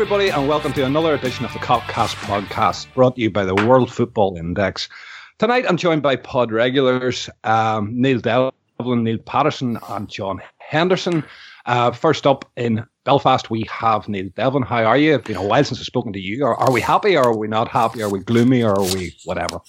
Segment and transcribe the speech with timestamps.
[0.00, 3.54] Everybody, and welcome to another edition of the Kopcast podcast brought to you by the
[3.54, 4.88] World Football Index.
[5.36, 11.22] Tonight, I'm joined by pod regulars um, Neil Devlin, Neil Patterson, and John Henderson.
[11.66, 14.62] Uh, first up in Belfast, we have Neil Devlin.
[14.62, 15.16] How are you?
[15.16, 16.46] It's been a while since I've spoken to you.
[16.46, 18.02] Are, are we happy or are we not happy?
[18.02, 19.60] Are we gloomy or are we whatever?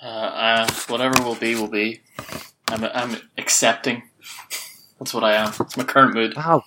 [0.00, 2.02] Uh, uh, whatever will be, will be.
[2.68, 4.04] I'm, I'm accepting.
[5.00, 5.52] That's what I am.
[5.58, 6.36] It's my current mood.
[6.36, 6.62] Wow.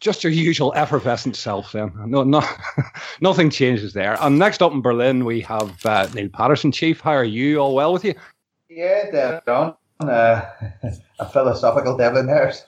[0.00, 1.92] Just your usual effervescent self, then.
[2.06, 2.42] No, no,
[3.20, 4.16] nothing changes there.
[4.20, 6.72] And next up in Berlin, we have uh, Neil Patterson.
[6.72, 7.58] Chief, how are you?
[7.58, 8.14] All well with you?
[8.70, 9.74] Yeah, dead on.
[10.00, 10.42] Uh,
[11.18, 12.52] a philosophical Devlin there.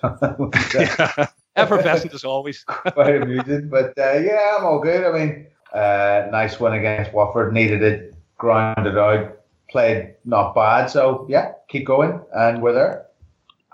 [0.70, 1.26] So, yeah.
[1.56, 2.64] Effervescent as always.
[2.64, 3.68] quite amusing.
[3.68, 5.04] But uh, yeah, I'm all good.
[5.04, 7.52] I mean, uh, nice win against Watford.
[7.52, 10.86] Needed it, grounded out, played not bad.
[10.86, 13.06] So yeah, keep going, and we're there.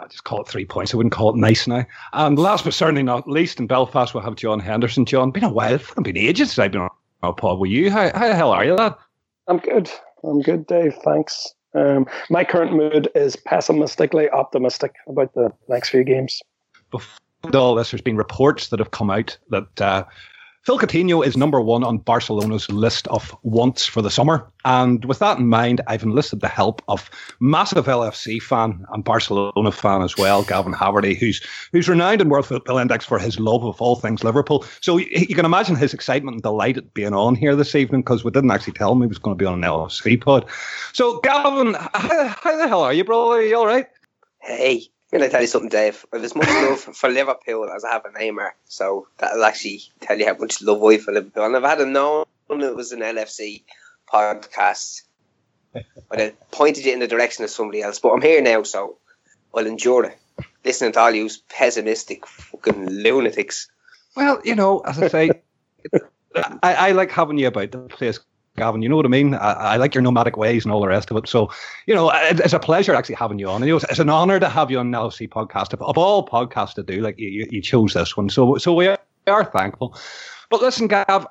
[0.01, 0.95] I just call it three points.
[0.95, 1.85] I wouldn't call it nice now.
[2.13, 5.05] And last but certainly not least, in Belfast, we'll have John Henderson.
[5.05, 5.75] John, been a while.
[5.75, 6.91] It's been ages since I've been on
[7.23, 7.91] a pod with you.
[7.91, 8.95] How, how the hell are you, lad?
[9.49, 9.91] I'm good.
[10.23, 10.95] I'm good, Dave.
[11.05, 11.53] Thanks.
[11.75, 16.41] Um, my current mood is pessimistically optimistic about the next few games.
[16.91, 17.19] Before
[17.55, 20.05] all this, there's been reports that have come out that uh,
[20.69, 24.53] Phil Coutinho is number one on Barcelona's list of wants for the summer.
[24.67, 27.09] And with that in mind, I've enlisted the help of
[27.41, 32.45] massive LFC fan and Barcelona fan as well, Gavin Haverty, who's who's renowned in World
[32.45, 34.63] Football Index for his love of all things Liverpool.
[34.83, 38.23] So you can imagine his excitement and delight at being on here this evening because
[38.23, 40.45] we didn't actually tell him he was going to be on an LFC pod.
[40.93, 43.37] So, Gavin, how, how the hell are you, brother?
[43.37, 43.87] Are you all right?
[44.43, 46.05] Hey, I'm going to tell you something, Dave.
[46.13, 49.81] I have as much love for Liverpool as I have a Neymar, so that'll actually
[50.01, 51.47] tell you how much love I for Liverpool.
[51.47, 53.63] And I've had a known it was an LFC
[54.13, 55.03] podcast,
[55.73, 57.99] but I pointed you in the direction of somebody else.
[57.99, 58.99] But I'm here now, so
[59.55, 60.19] I'll endure it.
[60.63, 63.71] Listening to all you pessimistic fucking lunatics.
[64.15, 65.31] Well, you know, as I say,
[66.35, 68.21] I, I like having you about the place
[68.59, 68.83] Gavin.
[68.83, 69.35] You know what I mean?
[69.35, 71.29] I, I, like your nomadic ways and all the rest of it.
[71.29, 71.51] So,
[71.87, 73.63] you know, it, it's a pleasure actually having you on.
[73.63, 75.73] And it's, an honor to have you on an LFC podcast.
[75.73, 78.29] Of, of all podcasts to do, like you, you chose this one.
[78.29, 79.97] So, so we are, we are thankful.
[80.51, 81.27] But listen, Gav,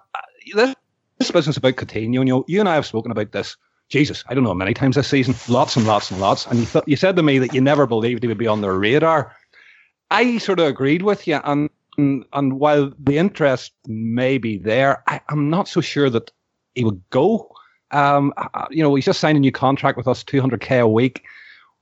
[0.54, 0.76] this,
[1.18, 3.58] this business about Coutinho, you know, you and I have spoken about this.
[3.90, 6.46] Jesus, I don't know many times this season, lots and lots and lots.
[6.46, 8.60] And you th- you said to me that you never believed he would be on
[8.60, 9.34] the radar.
[10.12, 15.04] I sort of agreed with you, and and, and while the interest may be there,
[15.08, 16.32] I, I'm not so sure that
[16.78, 17.52] he would go.
[17.92, 18.34] Um,
[18.70, 21.24] you know, he's just signed a new contract with us, 200k a week.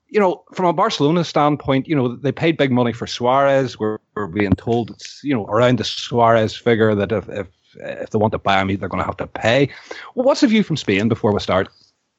[0.08, 3.78] You know, from a Barcelona standpoint, you know, they paid big money for Suarez.
[3.78, 8.10] We're, we're being told it's, you know, around the Suarez figure that if, if, if
[8.12, 9.70] they want to buy him, they're going to have to pay.
[10.14, 11.68] Well, what's the view from Spain before we start?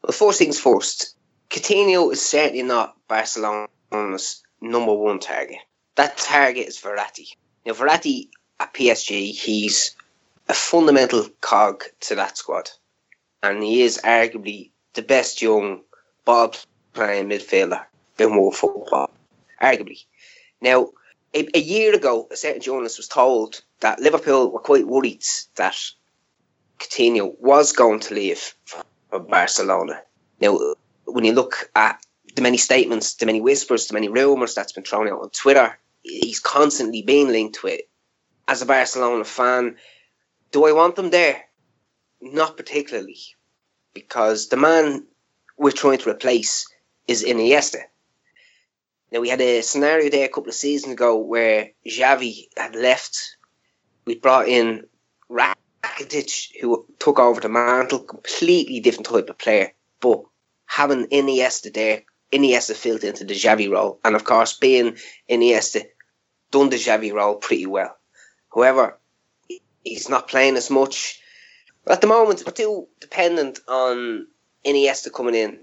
[0.03, 1.17] Well, first things first,
[1.49, 5.59] Coutinho is certainly not Barcelona's number one target.
[5.95, 7.29] That target is Verratti.
[7.65, 8.29] Now, Verratti
[8.61, 9.96] at PSG, he's
[10.49, 12.71] a fundamental cog to that squad.
[13.43, 15.83] And he is arguably the best young
[16.25, 16.55] ball
[16.93, 17.85] playing midfielder
[18.19, 19.11] in world football.
[19.61, 20.05] Arguably.
[20.61, 20.91] Now,
[21.35, 25.25] a, a, year ago, a certain journalist was told that Liverpool were quite worried
[25.57, 25.77] that
[26.79, 28.83] Coutinho was going to leave for,
[29.19, 30.03] Barcelona.
[30.41, 30.75] Now,
[31.07, 34.85] when you look at the many statements, the many whispers, the many rumours that's been
[34.85, 37.89] thrown out on Twitter, he's constantly being linked to it.
[38.49, 39.77] As a Barcelona fan,
[40.53, 41.45] do I want them there?
[42.21, 43.19] Not particularly,
[43.95, 45.07] because the man
[45.57, 46.67] we're trying to replace
[47.07, 47.83] is Iniesta.
[49.13, 53.37] Now we had a scenario there a couple of seasons ago where Xavi had left.
[54.05, 54.87] We brought in
[55.31, 60.23] Rakitic, who took over the mantle, completely different type of player, but
[60.67, 62.03] having Iniesta there,
[62.33, 64.97] Iniesta filled into the Xavi role, and of course being
[65.31, 65.85] Iniesta
[66.51, 67.97] done the Xavi role pretty well.
[68.53, 68.99] However,
[69.87, 71.21] he's not playing as much.
[71.85, 74.27] But at the moment, we're too dependent on
[74.65, 75.61] Iniesta coming in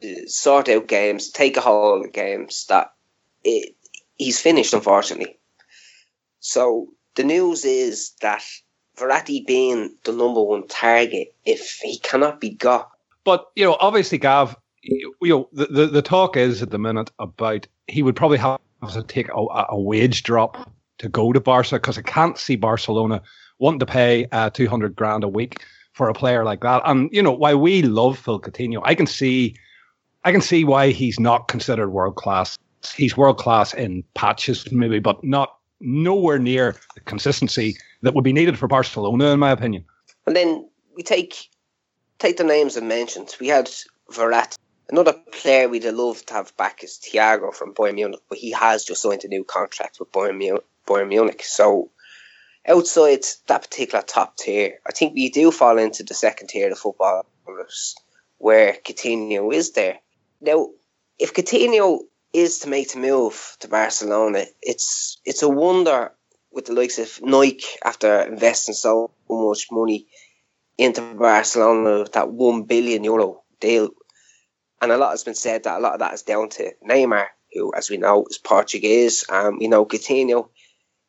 [0.00, 2.92] to sort out games, take a hold of games that
[3.42, 3.74] it,
[4.16, 5.38] he's finished, unfortunately.
[6.40, 8.42] So the news is that
[8.98, 12.90] Verratti being the number one target, if he cannot be got.
[13.24, 17.10] But, you know, obviously, Gav, you know, the, the, the talk is at the minute
[17.18, 18.58] about he would probably have
[18.92, 20.70] to take a, a wage drop
[21.02, 23.22] to go to Barca because I can't see Barcelona
[23.58, 26.82] wanting to pay uh, 200 grand a week for a player like that.
[26.86, 29.56] And, you know, why we love Phil Coutinho, I can see,
[30.24, 32.56] I can see why he's not considered world class.
[32.96, 38.32] He's world class in patches, maybe, but not nowhere near the consistency that would be
[38.32, 39.84] needed for Barcelona, in my opinion.
[40.26, 41.48] And then we take
[42.18, 43.34] take the names I mentioned.
[43.40, 43.68] We had
[44.10, 44.56] Verratti.
[44.88, 48.52] Another player we'd have loved to have back is Thiago from Bayern Munich, but he
[48.52, 50.64] has just signed a new contract with Bayern Munich.
[50.86, 51.42] Bayern Munich.
[51.44, 51.90] So
[52.66, 56.78] outside that particular top tier, I think we do fall into the second tier of
[56.78, 57.96] footballers
[58.38, 59.98] where Coutinho is there.
[60.40, 60.70] Now,
[61.18, 62.00] if Coutinho
[62.32, 66.12] is to make the move to Barcelona, it's it's a wonder
[66.50, 70.06] with the likes of Nike after investing so much money
[70.76, 73.90] into Barcelona with that one billion euro deal.
[74.80, 77.26] And a lot has been said that a lot of that is down to Neymar,
[77.52, 79.24] who, as we know, is Portuguese.
[79.28, 80.48] Um, we know Coutinho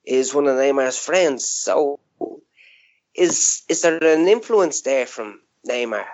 [0.06, 1.46] is one of Neymar's friends.
[1.46, 2.00] So,
[3.16, 6.06] is is there an influence there from Neymar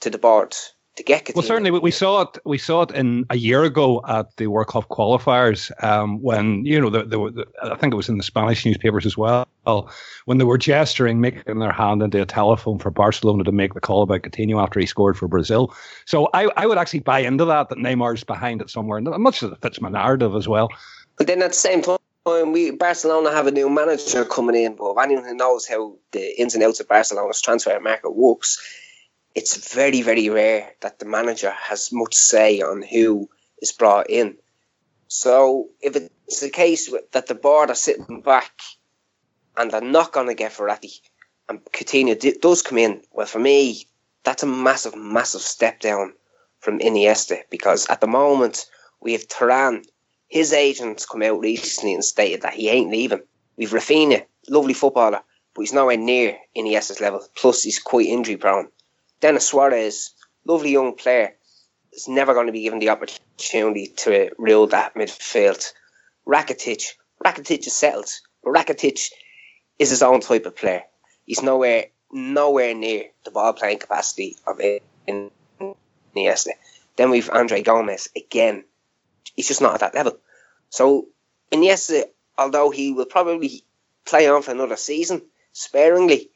[0.00, 0.54] to the board
[0.96, 1.36] to get Coutinho?
[1.36, 2.38] Well, certainly we saw it.
[2.44, 6.80] We saw it in a year ago at the World Cup qualifiers um, when you
[6.80, 9.46] know the, the, the, I think it was in the Spanish newspapers as well
[10.24, 13.80] when they were gesturing, making their hand into a telephone for Barcelona to make the
[13.80, 15.74] call about Coutinho after he scored for Brazil.
[16.06, 19.42] So I, I would actually buy into that that Neymar's behind it somewhere, and much
[19.42, 20.68] of it fits my narrative as well.
[21.16, 21.97] But then at the same time.
[22.28, 26.54] We Barcelona have a new manager coming in, but anyone who knows how the ins
[26.54, 28.58] and outs of Barcelona's transfer market works,
[29.34, 33.30] it's very, very rare that the manager has much say on who
[33.62, 34.36] is brought in.
[35.06, 38.52] So if it's the case that the board are sitting back
[39.56, 41.00] and they're not going to get Verratti,
[41.48, 43.86] and Coutinho d- does come in, well, for me,
[44.22, 46.12] that's a massive, massive step down
[46.60, 48.66] from Iniesta because at the moment
[49.00, 49.82] we have Turan.
[50.28, 53.22] His agents come out recently and stated that he ain't leaving.
[53.56, 55.22] We've Rafinha, lovely footballer,
[55.54, 57.26] but he's nowhere near Iniesta's level.
[57.34, 58.68] Plus, he's quite injury prone.
[59.20, 60.14] Denis Suarez,
[60.44, 61.34] lovely young player,
[61.92, 65.64] is never going to be given the opportunity to rule that midfield.
[66.26, 66.84] Rakitic,
[67.24, 68.10] Rakitic is settled,
[68.44, 69.10] but Rakitic
[69.78, 70.82] is his own type of player.
[71.24, 74.60] He's nowhere nowhere near the ball playing capacity of
[76.16, 76.50] Iniesta.
[76.96, 78.64] Then we've Andre Gomes again.
[79.36, 80.18] He's just not at that level.
[80.70, 81.08] So
[81.52, 82.04] Iniesta,
[82.36, 83.64] although he will probably
[84.04, 85.22] play on for another season
[85.52, 86.30] sparingly,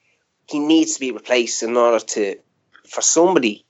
[0.47, 2.37] he needs to be replaced in order to
[2.89, 3.65] for somebody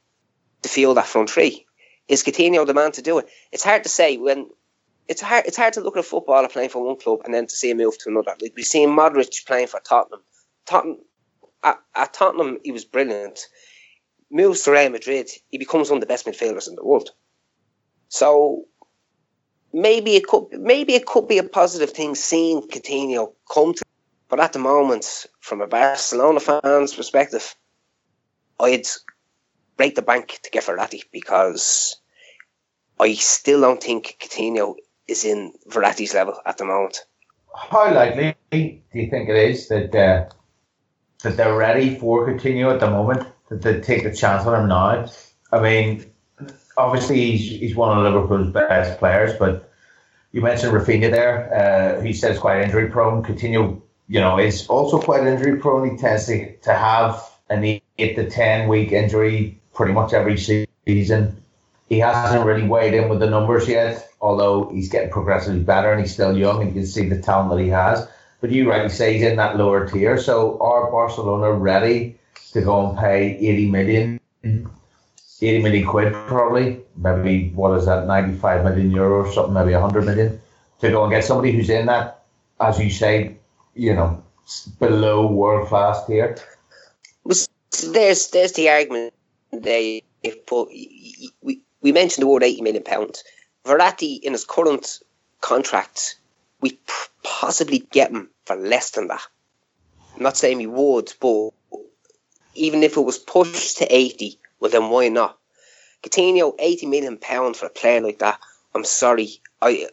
[0.63, 1.67] to feel that front three.
[2.09, 3.29] Is Coutinho the man to do it?
[3.53, 4.51] It's hard to say when
[5.09, 5.47] it's hard.
[5.47, 7.71] It's hard to look at a footballer playing for one club and then to see
[7.71, 8.35] him move to another.
[8.41, 10.21] Like we've seen Modric playing for Tottenham.
[10.67, 10.99] Tottenham
[11.63, 13.47] at, at Tottenham, he was brilliant.
[14.31, 17.11] Moves to Real Madrid, he becomes one of the best midfielders in the world.
[18.09, 18.65] So
[19.73, 23.83] maybe it could maybe it could be a positive thing seeing Coutinho come to.
[24.29, 27.55] But at the moment, from a Barcelona fan's perspective,
[28.59, 28.87] I'd
[29.77, 32.01] break the bank to get Verratti because
[32.99, 34.77] I still don't think Coutinho
[35.07, 37.05] is in Verratti's level at the moment.
[37.55, 40.29] How likely do you think it is that uh,
[41.23, 43.27] that they're ready for Coutinho at the moment?
[43.51, 45.07] That they take the chance on him now?
[45.53, 46.12] I mean,
[46.77, 49.71] obviously he's, he's one of Liverpool's best players, but
[50.33, 51.53] you mentioned Rafinha there.
[51.53, 53.23] Uh, he says quite injury prone.
[53.23, 55.91] Coutinho, you know, is also quite injury prone.
[55.91, 61.43] He tends to, to have an eight to ten week injury pretty much every season.
[61.89, 66.01] He hasn't really weighed in with the numbers yet, although he's getting progressively better and
[66.01, 68.09] he's still young and you can see the talent that he has.
[68.41, 70.17] But you rightly say he's in that lower tier.
[70.17, 72.19] So are Barcelona ready
[72.53, 74.21] to go and pay 80 million,
[75.43, 76.81] 80 million quid probably?
[76.97, 80.41] Maybe, what is that, 95 million euro or something, maybe 100 million
[80.81, 82.25] to go and get somebody who's in that,
[82.61, 83.37] as you say,
[83.75, 84.23] you know,
[84.79, 86.37] below world class tier?
[87.25, 89.15] There's, there's the argument
[89.53, 90.03] they
[90.47, 90.69] put.
[90.69, 93.25] We, we mentioned the word 80 million pounds.
[93.65, 95.01] Verratti, in his current
[95.41, 96.17] contract,
[96.61, 96.79] we
[97.23, 99.23] possibly get him for less than that.
[100.17, 101.51] I'm not saying we would, but
[102.55, 105.39] even if it was pushed to 80, well, then why not?
[106.05, 108.39] Coutinho, 80 million pounds for a player like that.
[108.73, 109.41] I'm sorry.
[109.61, 109.89] I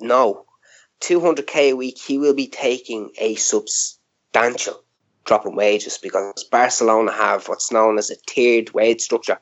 [0.00, 0.44] No.
[1.00, 4.82] 200k a week, he will be taking a substantial
[5.24, 9.38] drop in wages because Barcelona have what's known as a tiered wage structure.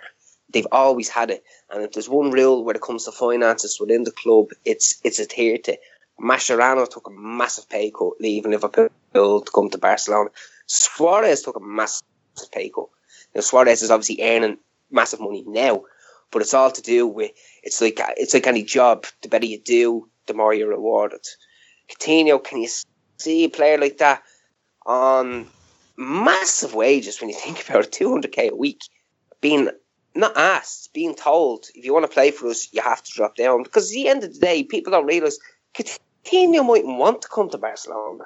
[0.53, 1.43] They've always had it.
[1.71, 5.19] And if there's one rule when it comes to finances within the club, it's it's
[5.19, 5.79] adhered to.
[6.21, 10.29] Mascherano took a massive pay cut leaving Liverpool to come to Barcelona.
[10.67, 12.07] Suarez took a massive
[12.53, 12.89] pay cut.
[13.35, 14.59] Now Suarez is obviously earning
[14.91, 15.83] massive money now,
[16.31, 19.07] but it's all to do with it's like it's like any job.
[19.23, 21.25] The better you do, the more you're rewarded.
[21.91, 22.69] Coutinho, can you
[23.19, 24.23] see a player like that
[24.85, 25.47] on
[25.97, 28.81] massive wages when you think about it, 200k a week,
[29.41, 29.71] being
[30.15, 33.37] not asked, being told, if you want to play for us, you have to drop
[33.37, 33.63] down.
[33.63, 35.39] Because at the end of the day, people don't realise
[35.75, 38.25] Coutinho mightn't want to come to Barcelona.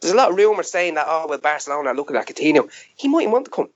[0.00, 2.70] There's a lot of rumours saying that, oh, well, Barcelona looking at Coutinho.
[2.96, 3.68] He mightn't want to come.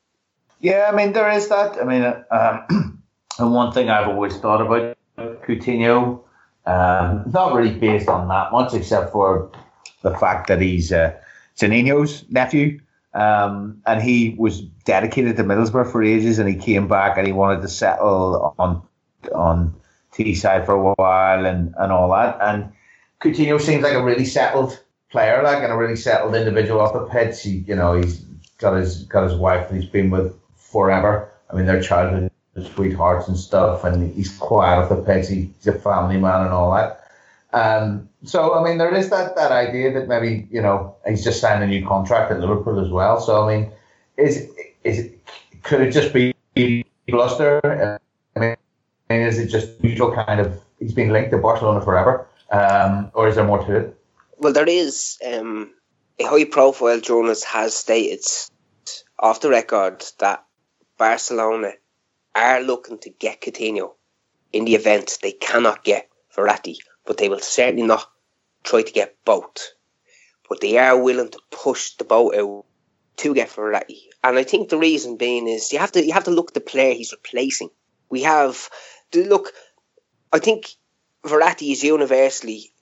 [0.64, 1.78] Yeah, I mean, there is that.
[1.78, 3.02] I mean, um,
[3.38, 4.96] and one thing I've always thought about
[5.42, 6.22] Coutinho,
[6.64, 9.52] um, not really based on that much, except for
[10.00, 11.12] the fact that he's uh,
[11.58, 12.80] Juninho's nephew.
[13.12, 17.34] Um, and he was dedicated to Middlesbrough for ages, and he came back and he
[17.34, 18.80] wanted to settle on
[19.34, 19.74] on
[20.14, 22.38] Teesside for a while and, and all that.
[22.40, 22.72] And
[23.20, 27.04] Coutinho seems like a really settled player, like and a really settled individual off the
[27.04, 27.42] pitch.
[27.42, 28.20] He, you know, he's
[28.56, 30.34] got his got his wife that he's been with
[30.74, 31.30] forever.
[31.48, 32.30] I mean, their childhood
[32.74, 35.28] sweethearts and stuff, and he's quiet off the pitch.
[35.28, 37.00] He's a family man and all that.
[37.52, 41.40] Um, so I mean, there is that that idea that maybe you know he's just
[41.40, 43.20] signed a new contract at Liverpool as well.
[43.20, 43.72] So I mean,
[44.16, 44.50] is
[44.82, 45.10] is
[45.62, 46.34] could it just be
[47.08, 48.00] bluster?
[48.36, 48.56] I mean,
[49.10, 53.36] is it just usual kind of he's been linked to Barcelona forever, um, or is
[53.36, 53.96] there more to it?
[54.38, 55.18] Well, there is.
[55.24, 55.70] Um,
[56.18, 58.24] a high-profile journalist has stated
[59.18, 60.44] off the record that
[60.98, 61.72] Barcelona
[62.34, 63.94] are looking to get Coutinho
[64.52, 68.08] in the event they cannot get Verratti, but they will certainly not
[68.62, 69.72] try to get both.
[70.48, 72.64] But they are willing to push the boat out
[73.16, 74.02] to get Verratti.
[74.22, 76.54] And I think the reason being is you have to you have to look at
[76.54, 77.70] the player he's replacing.
[78.10, 78.68] We have
[79.14, 79.52] look
[80.32, 80.66] I think
[81.24, 82.72] Verratti is universally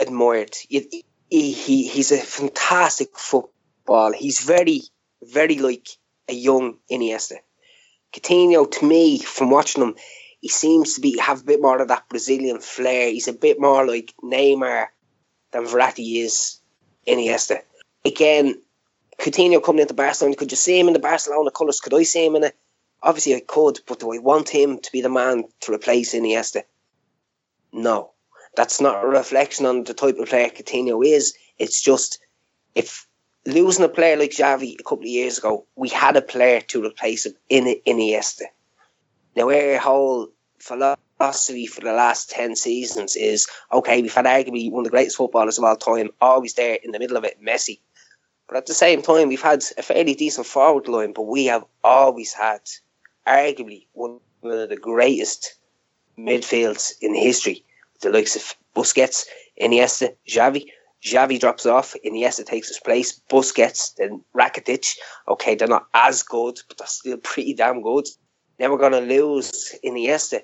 [0.00, 0.54] admired.
[0.68, 1.52] He, he,
[1.88, 4.12] he's a fantastic football.
[4.12, 4.82] He's very,
[5.22, 5.88] very like
[6.28, 7.36] a young Iniesta.
[8.12, 9.96] Coutinho, to me, from watching him,
[10.40, 13.08] he seems to be have a bit more of that Brazilian flair.
[13.08, 14.88] He's a bit more like Neymar
[15.52, 16.60] than Verratti is
[17.06, 17.62] Iniesta.
[18.04, 18.60] Again,
[19.18, 21.80] Coutinho coming into Barcelona, could you see him in the Barcelona colours?
[21.80, 22.56] Could I see him in it?
[23.02, 26.64] Obviously, I could, but do I want him to be the man to replace Iniesta?
[27.72, 28.12] No
[28.56, 31.36] that's not a reflection on the type of player Coutinho is.
[31.58, 32.18] It's just
[32.74, 33.06] if
[33.46, 36.84] losing a player like Xavi a couple of years ago, we had a player to
[36.84, 38.44] replace him in Iniesta.
[39.34, 44.02] Now our whole philosophy for the last ten seasons is okay.
[44.02, 46.98] We've had arguably one of the greatest footballers of all time, always there in the
[46.98, 47.80] middle of it, Messi.
[48.48, 51.64] But at the same time, we've had a fairly decent forward line, but we have
[51.82, 52.60] always had
[53.26, 55.56] arguably one of the greatest
[56.16, 57.64] midfields in history
[58.00, 59.26] the likes of Busquets,
[59.60, 60.66] Iniesta, Xavi.
[61.06, 64.96] Xavi drops off, Iniesta takes his place, Busquets, then Rakitic.
[65.28, 68.08] Okay, they're not as good, but they're still pretty damn good.
[68.58, 70.40] Never going to lose Iniesta.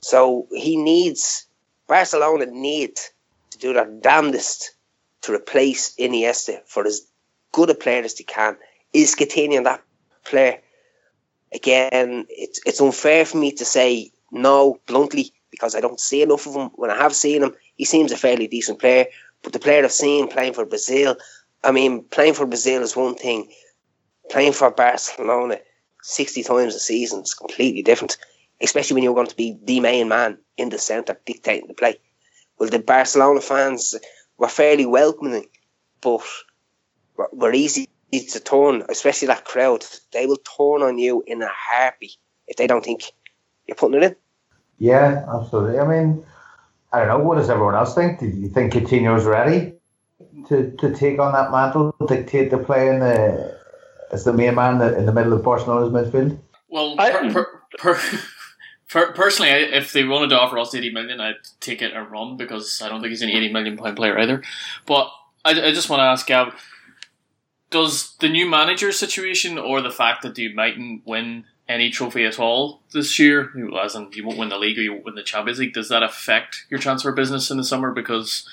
[0.00, 1.46] So he needs,
[1.88, 2.96] Barcelona need
[3.50, 4.76] to do their damnedest
[5.22, 7.06] to replace Iniesta for as
[7.52, 8.56] good a player as they can.
[8.92, 9.82] Is Coutinho that
[10.24, 10.60] player?
[11.52, 16.46] Again, it's, it's unfair for me to say no bluntly because I don't see enough
[16.46, 16.68] of him.
[16.74, 19.06] When I have seen him, he seems a fairly decent player.
[19.42, 21.16] But the player I've seen playing for Brazil,
[21.62, 23.52] I mean, playing for Brazil is one thing.
[24.30, 25.58] Playing for Barcelona
[26.02, 28.16] 60 times a season is completely different,
[28.60, 31.98] especially when you're going to be the main man in the centre dictating the play.
[32.58, 33.94] Well, the Barcelona fans
[34.38, 35.46] were fairly welcoming,
[36.00, 36.22] but
[37.32, 39.84] were easy to turn, especially that crowd.
[40.12, 42.16] They will turn on you in a heartbeat
[42.46, 43.12] if they don't think
[43.66, 44.16] you're putting it in.
[44.78, 45.78] Yeah, absolutely.
[45.78, 46.24] I mean,
[46.96, 47.18] I don't know.
[47.18, 48.20] What does everyone else think?
[48.20, 49.74] Do you think Coutinho's ready
[50.48, 53.54] to, to take on that mantle, dictate the play in the
[54.12, 56.38] as the main man in the middle of Barcelona's midfield?
[56.70, 58.00] Well, per, per, per,
[58.88, 62.38] per, personally, if they wanted to offer us eighty million, I'd take it and run
[62.38, 64.42] because I don't think he's an eighty million pound player either.
[64.86, 65.10] But
[65.44, 66.54] I, I just want to ask Gav:
[67.68, 72.38] Does the new manager situation or the fact that you mightn't win any trophy at
[72.38, 73.50] all this year,
[73.82, 75.88] as in you won't win the league or you won't win the Champions League, does
[75.88, 77.92] that affect your transfer business in the summer?
[77.92, 78.48] Because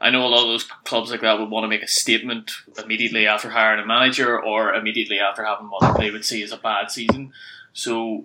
[0.00, 2.50] I know a lot of those clubs like that would want to make a statement
[2.82, 6.56] immediately after hiring a manager or immediately after having what they would see as a
[6.56, 7.32] bad season.
[7.72, 8.24] So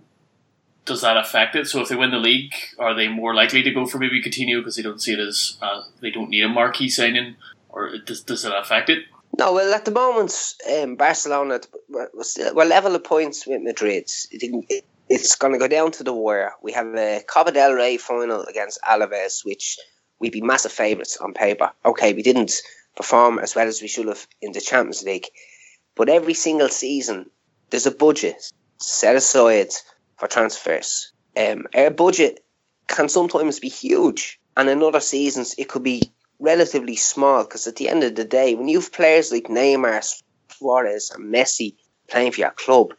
[0.86, 1.68] does that affect it?
[1.68, 4.60] So if they win the league, are they more likely to go for maybe Coutinho
[4.60, 7.36] because they don't see it as uh, they don't need a marquee signing,
[7.70, 9.04] or does does it affect it?
[9.38, 14.10] No, well, at the moment, um, Barcelona we're level of points with Madrid.
[15.10, 16.54] it's going to go down to the wire.
[16.64, 19.78] We have a Copa del Rey final against Alaves, which
[20.20, 21.72] we'd be massive favourites on paper.
[21.86, 22.54] Okay, we didn't
[22.96, 25.28] perform as well as we should have in the Champions League,
[25.96, 27.30] but every single season
[27.70, 29.70] there's a budget set aside
[30.18, 31.12] for transfers.
[31.38, 32.44] Um, our budget
[32.88, 37.76] can sometimes be huge, and in other seasons it could be relatively small because at
[37.76, 41.76] the end of the day, when you have players like Neymar, Suarez, and Messi
[42.08, 42.94] playing for your club,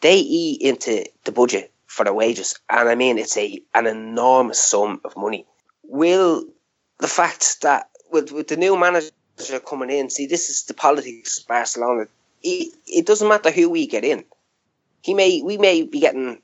[0.00, 4.60] they eat into the budget for their wages, and I mean it's a an enormous
[4.60, 5.46] sum of money.
[5.82, 6.44] Will
[6.98, 9.10] the fact that with with the new manager
[9.66, 12.06] coming in, see this is the politics of Barcelona.
[12.42, 14.24] It, it doesn't matter who we get in.
[15.02, 16.42] He may we may be getting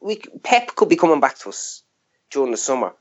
[0.00, 1.82] we Pep could be coming back to us
[2.30, 2.94] during the summer,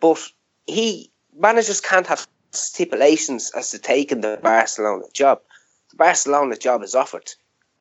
[0.00, 0.18] but
[0.66, 5.40] he managers can't have stipulations as to taking the Barcelona job.
[5.90, 7.30] The Barcelona job is offered.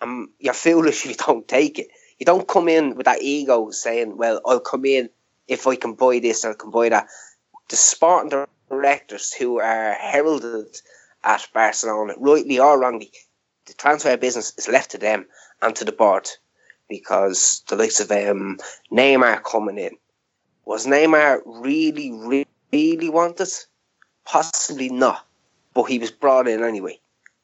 [0.02, 1.88] and you're foolish if you don't take it.
[2.18, 5.10] You don't come in with that ego saying, well, I'll come in
[5.48, 7.08] if I can buy this or I can buy that.
[7.70, 10.76] The sporting directors who are heralded
[11.24, 13.12] at Barcelona, rightly or wrongly,
[13.66, 15.28] the transfer business is left to them
[15.62, 16.28] and to the board
[16.90, 18.60] because the likes of um,
[18.92, 19.98] Neymar coming in.
[20.66, 23.50] Was Neymar really, really, really, really wanted?
[24.26, 25.26] Possibly not,
[25.74, 27.00] but he was brought in anyway.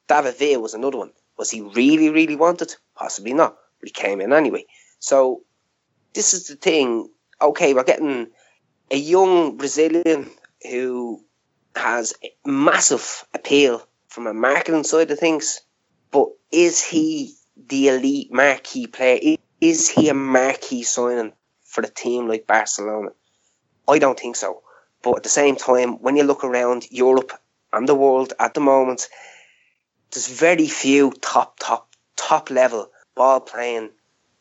[0.08, 1.12] David Villa was another one.
[1.38, 2.76] Was he really, really wanted?
[2.96, 4.66] Possibly not, but he came in anyway.
[5.00, 5.44] So
[6.14, 7.10] this is the thing.
[7.42, 8.28] Okay, we're getting
[8.90, 10.30] a young Brazilian
[10.64, 11.24] who
[11.76, 12.14] has
[12.46, 15.62] massive appeal from a marketing side of things,
[16.10, 17.36] but is he
[17.68, 19.38] the elite marquee player?
[19.62, 23.10] Is he a marquee signing for a team like Barcelona?
[23.88, 24.64] I don't think so.
[25.02, 27.32] But at the same time, when you look around Europe
[27.72, 29.08] and the world at the moment,
[30.12, 33.90] there's very few top, top, top level ball playing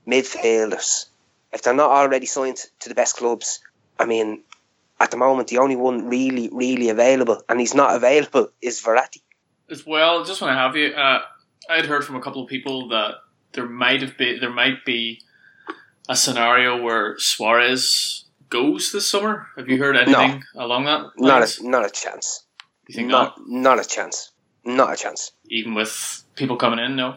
[0.06, 1.06] midfielders.
[1.52, 3.60] If they're not already signed to the best clubs,
[3.98, 4.42] I mean,
[5.00, 9.22] at the moment, the only one really, really available, and he's not available, is Verratti.
[9.70, 10.88] As well, just want to have you.
[10.94, 11.22] Uh,
[11.68, 13.16] I had heard from a couple of people that
[13.52, 15.20] there might have been there might be
[16.08, 19.48] a scenario where Suarez goes this summer.
[19.56, 20.64] Have you heard anything no.
[20.64, 21.00] along that?
[21.18, 21.60] Lines?
[21.62, 22.44] Not a, not a chance.
[22.88, 23.38] You think not?
[23.38, 24.32] Not, not a chance.
[24.64, 25.32] Not a chance.
[25.48, 27.16] Even with people coming in, no.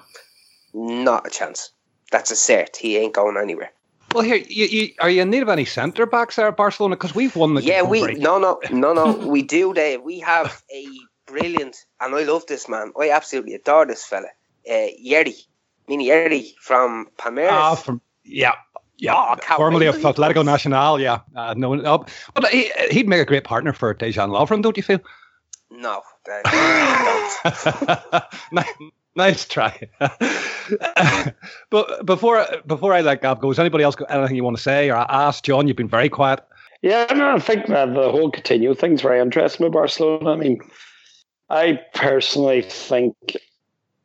[0.74, 1.72] Not a chance.
[2.12, 2.76] That's a cert.
[2.76, 3.72] He ain't going anywhere.
[4.14, 6.96] Well, here, you, you, are you in need of any centre backs there at Barcelona?
[6.96, 8.18] Because we've won the yeah, we break.
[8.18, 9.14] no, no, no, no.
[9.28, 10.02] we do, Dave.
[10.02, 10.86] We have a
[11.28, 12.92] brilliant, and I love this man.
[13.00, 14.30] I absolutely adore this fella,
[14.68, 15.36] uh, Yerry,
[15.88, 17.52] Mini Yerry from Palmeiras.
[17.52, 18.54] Ah, from yeah,
[19.00, 21.00] yeah, oh, formerly of Atletico Nacional.
[21.00, 24.78] Yeah, uh, no, no, but he, would make a great partner for Dejan Lovren, don't
[24.78, 25.00] you feel?
[25.72, 26.02] No,
[29.16, 29.88] nice try.
[31.70, 34.64] but before before I let Gav go, is anybody else got anything you want to
[34.64, 35.44] say or I ask?
[35.44, 36.42] John, you've been very quiet.
[36.82, 40.32] Yeah, no, I think that the whole Coutinho thing's very interesting with Barcelona.
[40.32, 40.60] I mean,
[41.50, 43.16] I personally think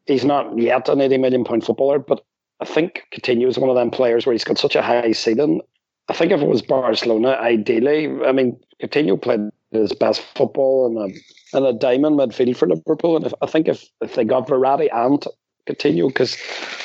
[0.07, 2.25] he's not yet an 80 million pound footballer, but
[2.61, 5.61] I think Coutinho is one of them players where he's got such a high ceiling.
[6.09, 9.41] I think if it was Barcelona, ideally, I mean, Coutinho played
[9.71, 13.17] his best football in a, in a diamond midfield for Liverpool.
[13.17, 15.25] And if, I think if, if they got Verratti and
[15.69, 16.35] Coutinho, because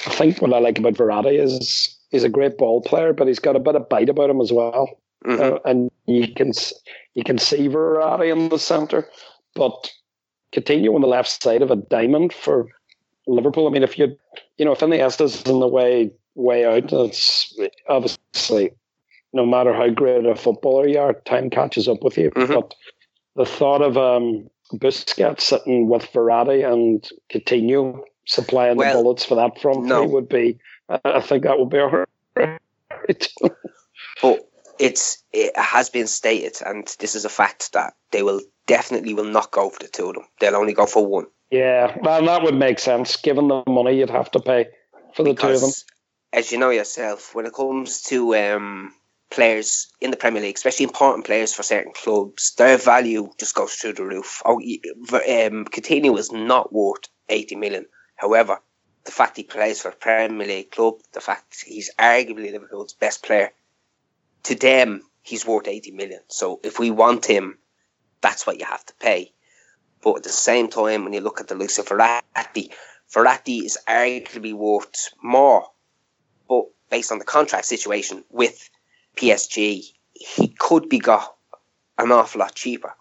[0.08, 3.40] I think what I like about Verratti is he's a great ball player, but he's
[3.40, 4.90] got a bit of bite about him as well.
[5.26, 5.56] Mm-hmm.
[5.56, 6.54] Uh, and you can
[7.14, 9.08] you can see Verratti in the centre,
[9.54, 9.92] but
[10.54, 12.70] Coutinho on the left side of a diamond for
[13.30, 13.68] Liverpool.
[13.68, 14.18] I mean, if you
[14.58, 18.72] you know if Iniesta's in the way way out, it's obviously
[19.34, 22.32] no matter how great a footballer you are, time catches up with you.
[22.32, 22.54] Mm-hmm.
[22.54, 22.74] But
[23.36, 29.36] the thought of um, Busquets sitting with Verratti and Coutinho supplying well, the bullets for
[29.36, 30.04] that front no.
[30.04, 32.60] three would be, I think that would be all right.
[34.22, 39.14] but it's it has been stated, and this is a fact that they will definitely
[39.14, 40.26] will not go for the two of them.
[40.40, 41.28] They'll only go for one.
[41.52, 44.68] Yeah, well, that would make sense given the money you'd have to pay
[45.14, 45.72] for the because, two of them.
[46.32, 48.94] As you know yourself, when it comes to um,
[49.32, 53.74] players in the Premier League, especially important players for certain clubs, their value just goes
[53.74, 54.42] through the roof.
[54.46, 57.86] Oh, um, Coutinho is not worth 80 million.
[58.16, 58.60] However,
[59.06, 63.24] the fact he plays for a Premier League club, the fact he's arguably Liverpool's best
[63.24, 63.52] player,
[64.44, 66.22] to them, he's worth 80 million.
[66.28, 67.58] So if we want him,
[68.22, 69.34] that's what you have to pay.
[70.02, 72.72] But at the same time, when you look at the likes of Verratti,
[73.14, 75.68] Verratti is arguably worth more.
[76.48, 78.70] But based on the contract situation with
[79.18, 81.36] PSG, he could be got
[81.98, 82.94] an awful lot cheaper.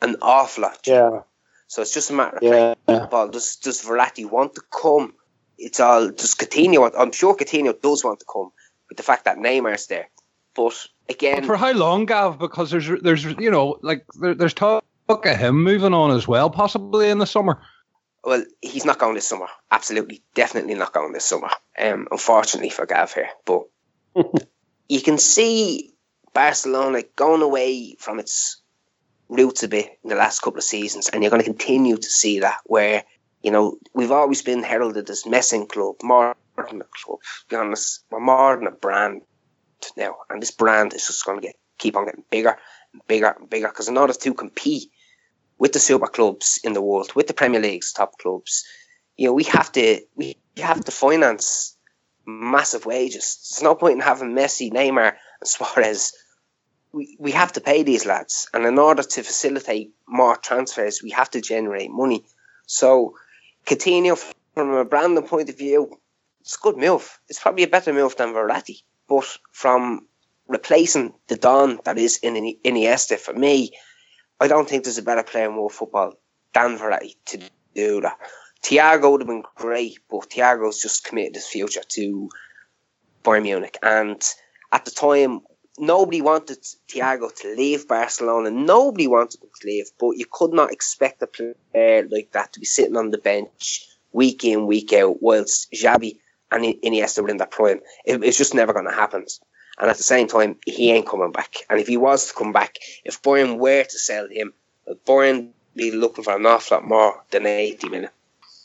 [0.00, 1.14] An awful lot cheaper.
[1.14, 1.20] Yeah.
[1.68, 2.74] So it's just a matter of yeah.
[2.86, 3.28] playing ball.
[3.28, 5.14] Does does Verratti want to come?
[5.56, 8.50] It's all does Coutinho want, I'm sure Coutinho does want to come
[8.88, 10.08] with the fact that Neymar's there.
[10.54, 12.38] But again but For how long, Gav?
[12.38, 16.50] Because there's there's you know, like there, there's talk of him moving on as well,
[16.50, 17.60] possibly in the summer.
[18.24, 19.48] Well, he's not going this summer.
[19.70, 21.50] Absolutely, definitely not going this summer.
[21.78, 23.64] Um, unfortunately for Gav here, but
[24.88, 25.90] you can see
[26.32, 28.60] Barcelona going away from its
[29.28, 32.10] roots a bit in the last couple of seasons, and you're going to continue to
[32.10, 32.58] see that.
[32.64, 33.02] Where
[33.42, 37.18] you know we've always been heralded as més que un club, more than a club.
[37.20, 39.22] To be honest, we're more than a brand
[39.96, 42.56] now, and this brand is just going to get keep on getting bigger
[43.06, 43.68] bigger and bigger.
[43.68, 44.90] Because in order to compete
[45.58, 48.64] with the super clubs in the world, with the Premier League's top clubs,
[49.16, 51.76] you know we have to we have to finance
[52.26, 53.48] massive wages.
[53.50, 56.12] There's no point in having Messi, Neymar, and Suarez
[56.92, 61.10] we, we have to pay these lads, and in order to facilitate more transfers, we
[61.10, 62.24] have to generate money.
[62.66, 63.14] So,
[63.66, 64.16] Coutinho,
[64.54, 65.98] from a branding point of view,
[66.40, 67.18] it's a good move.
[67.28, 68.82] It's probably a better move than Verratti.
[69.08, 70.06] But from
[70.48, 73.72] replacing the Don that is in Iniesta, for me,
[74.40, 76.14] I don't think there's a better player in world football
[76.52, 77.40] than Verratti to
[77.74, 78.18] do that.
[78.62, 82.28] Thiago would have been great, but Thiago's just committed his future to
[83.24, 83.78] Bayern Munich.
[83.82, 84.22] And
[84.70, 85.40] at the time,
[85.78, 88.50] nobody wanted Thiago to leave Barcelona.
[88.50, 92.60] Nobody wanted him to leave, but you could not expect a player like that to
[92.60, 96.18] be sitting on the bench week in, week out, whilst Xavi
[96.50, 97.80] and Iniesta were in that prime.
[98.04, 99.26] It, it's just never going to happen.
[99.78, 101.56] And at the same time, he ain't coming back.
[101.70, 104.52] And if he was to come back, if Bayern were to sell him,
[105.06, 108.10] Bayern be looking for an awful lot more than 80 million.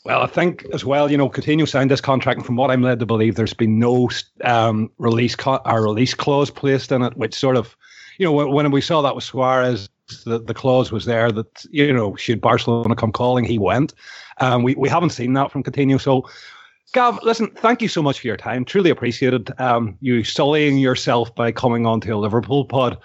[0.04, 2.82] Well, I think as well, you know, Coutinho signed this contract, and from what I'm
[2.82, 4.08] led to believe, there's been no
[4.42, 7.76] um, release co- or release clause placed in it, which sort of,
[8.16, 9.88] you know, when, when we saw that with Suarez,
[10.24, 13.92] the, the clause was there that you know should Barcelona come calling, he went.
[14.38, 16.28] Um, we we haven't seen that from Coutinho, so.
[16.94, 18.64] Gav, listen, thank you so much for your time.
[18.64, 22.98] Truly appreciated um, you sullying yourself by coming on to a Liverpool pod.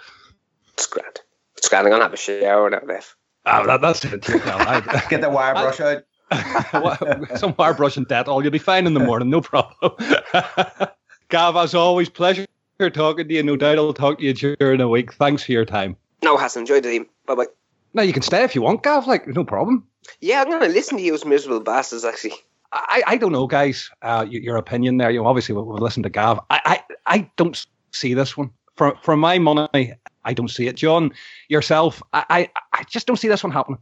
[0.72, 1.22] It's great.
[1.56, 1.80] It's great.
[1.80, 3.16] I'm going to have a shower now, Biff.
[3.46, 4.22] Oh, that, that's it.
[5.10, 6.04] Get the wire brush out.
[7.38, 8.42] Some wire brush and all.
[8.42, 9.92] You'll be fine in the morning, no problem.
[11.28, 12.46] Gav, as always, pleasure
[12.92, 13.42] talking to you.
[13.42, 15.12] No doubt I'll talk to you during the week.
[15.14, 15.96] Thanks for your time.
[16.22, 17.06] No, Hassan, enjoy the team.
[17.26, 17.46] Bye bye.
[17.92, 19.06] Now you can stay if you want, Gav.
[19.06, 19.86] Like no problem.
[20.20, 22.04] Yeah, I'm going to listen to you as miserable bastards.
[22.04, 22.34] Actually,
[22.74, 23.90] I, I don't know, guys.
[24.02, 25.10] Uh, your opinion there.
[25.10, 26.40] You know, obviously we'll, we'll listen to Gav.
[26.50, 28.50] I, I, I don't see this one.
[28.76, 30.74] For for my money, I don't see it.
[30.74, 31.12] John,
[31.48, 33.78] yourself, I, I, I just don't see this one happening.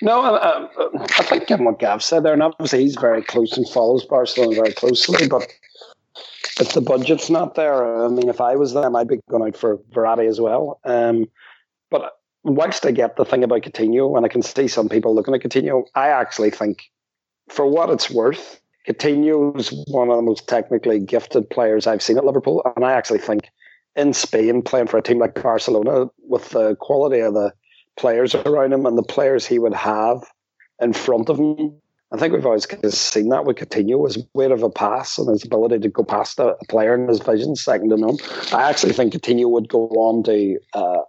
[0.00, 4.04] No, I think given what Gav said there, and obviously he's very close and follows
[4.04, 5.52] Barcelona very closely, but
[6.60, 9.56] if the budget's not there, I mean, if I was them, I'd be going out
[9.56, 10.78] for Verratti as well.
[10.84, 11.28] Um,
[11.90, 15.34] but whilst I get the thing about Coutinho, and I can see some people looking
[15.34, 16.90] at Coutinho, I actually think,
[17.48, 22.16] for what it's worth, Coutinho is one of the most technically gifted players I've seen
[22.16, 23.50] at Liverpool, and I actually think
[23.96, 27.52] in Spain, playing for a team like Barcelona, with the quality of the
[27.96, 30.22] players around him and the players he would have
[30.80, 31.74] in front of him.
[32.10, 35.44] I think we've always seen that with Coutinho, his weight of a pass and his
[35.44, 38.16] ability to go past a, player and his vision, second to none.
[38.52, 41.00] I actually think Coutinho would go on to, uh,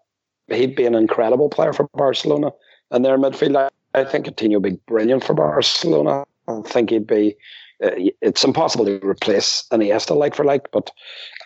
[0.49, 2.51] he'd be an incredible player for Barcelona.
[2.91, 6.25] And their midfield, I think Coutinho would be brilliant for Barcelona.
[6.49, 7.35] I think he'd be,
[7.83, 10.91] uh, it's impossible to replace Iniesta like for like, but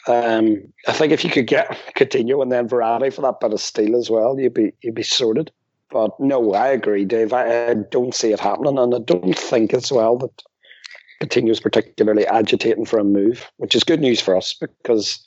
[0.08, 3.62] um, I think if you could get Coutinho and then Verratti for that bit of
[3.62, 5.52] steel as well, you'd be you'd be sorted.
[5.90, 7.34] But no, I agree, Dave.
[7.34, 10.44] I, I don't see it happening, and I don't think as well that
[11.22, 15.26] Coutinho's particularly agitating for a move, which is good news for us because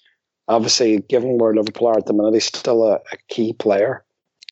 [0.49, 4.05] obviously, given where Liverpool are at the minute, he's still a, a key player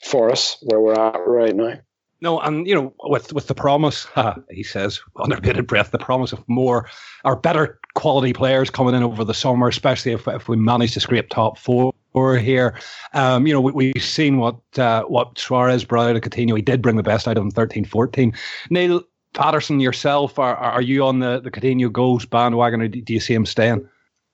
[0.05, 1.79] for us where we're at right now.
[2.25, 5.99] No, and you know, with with the promise, uh, he says under bated breath, the
[5.99, 6.89] promise of more
[7.23, 11.01] or better quality players coming in over the summer, especially if if we manage to
[11.01, 11.93] scrape top four
[12.39, 12.81] here.
[13.13, 16.57] Um, you know, we, have seen what uh, what Suarez brought out of Coutinho.
[16.57, 18.35] He did bring the best out of him 13-14.
[18.71, 19.03] Neil
[19.35, 23.35] Patterson, yourself, are are you on the the Coutinho goes bandwagon, or do you see
[23.35, 23.87] him staying?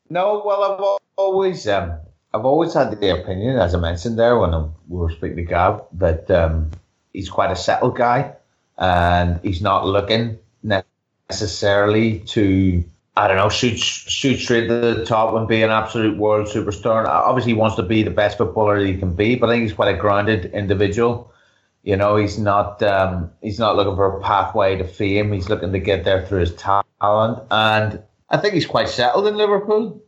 [0.09, 1.99] No, well, I've always um,
[2.33, 4.53] I've always had the opinion, as I mentioned there when
[4.87, 6.71] we were speaking to Gav, that um,
[7.13, 8.33] he's quite a settled guy,
[8.79, 10.39] and he's not looking
[11.31, 12.85] necessarily to
[13.17, 17.07] I don't know shoot shoot straight to the top and be an absolute world superstar.
[17.07, 19.73] Obviously, he wants to be the best footballer he can be, but I think he's
[19.73, 21.33] quite a grounded individual.
[21.83, 25.33] You know, he's not um, he's not looking for a pathway to fame.
[25.33, 29.37] He's looking to get there through his talent, and I think he's quite settled in
[29.37, 30.01] Liverpool.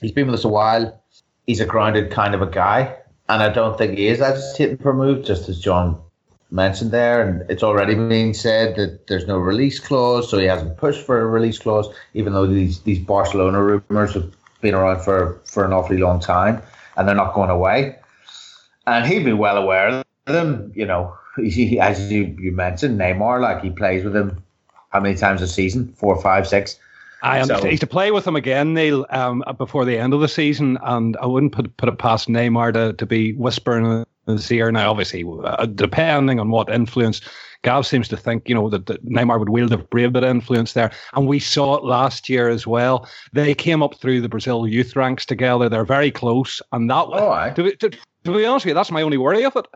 [0.00, 1.02] He's been with us a while.
[1.46, 2.94] He's a grounded kind of a guy,
[3.28, 5.24] and I don't think he is agitating for a move.
[5.24, 6.00] Just as John
[6.50, 10.76] mentioned there, and it's already been said that there's no release clause, so he hasn't
[10.76, 15.40] pushed for a release clause, even though these these Barcelona rumours have been around for
[15.44, 16.62] for an awfully long time,
[16.96, 17.96] and they're not going away.
[18.86, 21.16] And he'd be well aware of them, you know.
[21.40, 24.42] He, as you, you mentioned, Neymar, like he plays with him
[24.90, 25.92] how many times a season?
[25.96, 26.76] Four, five, six.
[27.22, 27.62] I understand.
[27.62, 30.76] So, He's to play with him again, Neil, um, before the end of the season,
[30.82, 34.04] and I wouldn't put put it past Neymar to, to be whispering
[34.36, 34.70] this year.
[34.70, 37.20] Now, obviously, uh, depending on what influence,
[37.62, 40.30] Gav seems to think, you know, that, that Neymar would wield a brave bit of
[40.30, 40.90] influence there.
[41.14, 43.08] And we saw it last year as well.
[43.32, 45.68] They came up through the Brazil youth ranks together.
[45.68, 46.62] They're very close.
[46.72, 49.56] And that, oh, to, to, to, be honest with you, that's my only worry of
[49.56, 49.66] it.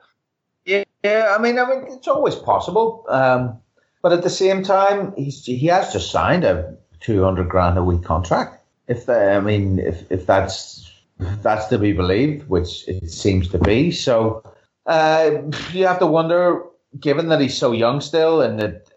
[0.64, 3.04] Yeah, yeah I mean, I mean, it's always possible.
[3.08, 3.58] Um,
[4.00, 8.02] but at the same time, he's, he has just signed a 200 grand a week
[8.02, 8.62] contract.
[8.88, 13.58] If, uh, I mean, if, if that's that's to be believed, which it seems to
[13.58, 13.90] be.
[13.90, 14.42] So
[14.86, 16.62] uh, you have to wonder,
[16.98, 18.88] given that he's so young still, and that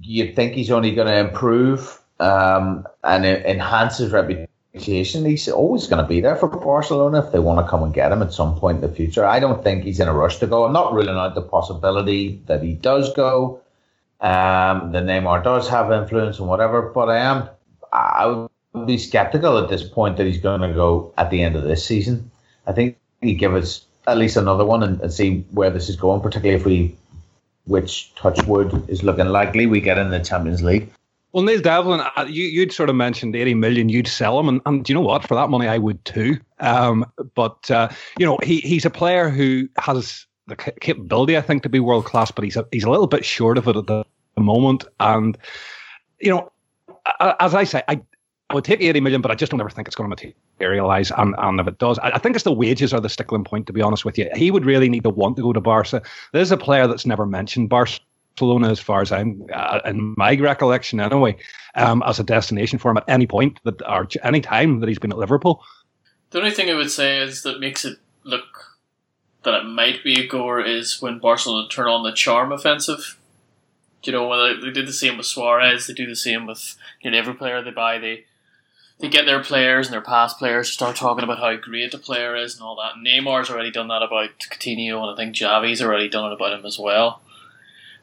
[0.00, 5.24] you'd think he's only going to improve um, and enhance his reputation.
[5.24, 8.10] He's always going to be there for Barcelona if they want to come and get
[8.10, 9.24] him at some point in the future.
[9.24, 10.64] I don't think he's in a rush to go.
[10.64, 13.60] I'm not ruling out the possibility that he does go.
[14.20, 17.48] Um, the Neymar does have influence and whatever, but I am
[17.92, 18.50] I would
[18.86, 21.84] be skeptical at this point that he's going to go at the end of this
[21.84, 22.30] season.
[22.66, 25.96] I think he give us at least another one and, and see where this is
[25.96, 26.96] going, particularly if we,
[27.66, 30.90] which touchwood is looking likely, we get in the Champions League.
[31.32, 34.48] Well, Neil Devlin, uh, you, you'd sort of mentioned 80 million, you'd sell him.
[34.48, 35.26] And, and you know what?
[35.26, 36.38] For that money, I would too.
[36.60, 41.62] Um, but, uh, you know, he, he's a player who has the capability, I think,
[41.64, 43.86] to be world class, but he's a, he's a little bit short of it at
[43.86, 44.04] the,
[44.36, 44.84] the moment.
[45.00, 45.36] And,
[46.20, 46.52] you know,
[47.40, 48.00] as I say, I,
[48.50, 51.10] I would take 80 million, but I just don't ever think it's going to materialize.
[51.16, 53.66] And, and if it does, I, I think it's the wages are the stickling point,
[53.68, 54.28] to be honest with you.
[54.34, 56.02] He would really need to want to go to Barca.
[56.32, 61.00] There's a player that's never mentioned Barcelona, as far as I'm, uh, in my recollection
[61.00, 61.36] anyway,
[61.74, 64.98] um, as a destination for him at any point that or any time that he's
[64.98, 65.62] been at Liverpool.
[66.30, 68.74] The only thing I would say is that makes it look
[69.44, 73.18] that it might be a goer is when Barcelona turn on the charm offensive.
[74.02, 77.10] You know, they, they did the same with Suarez, they do the same with you
[77.10, 77.98] know, every player they buy.
[77.98, 78.24] They
[79.00, 81.98] they get their players and their past players to start talking about how great the
[81.98, 82.94] player is and all that.
[83.04, 86.64] Neymar's already done that about Coutinho, and I think Xavi's already done it about him
[86.64, 87.20] as well.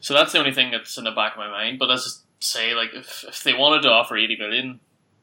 [0.00, 1.78] So that's the only thing that's in the back of my mind.
[1.78, 4.80] But as I say, like if, if they wanted to offer eighty million,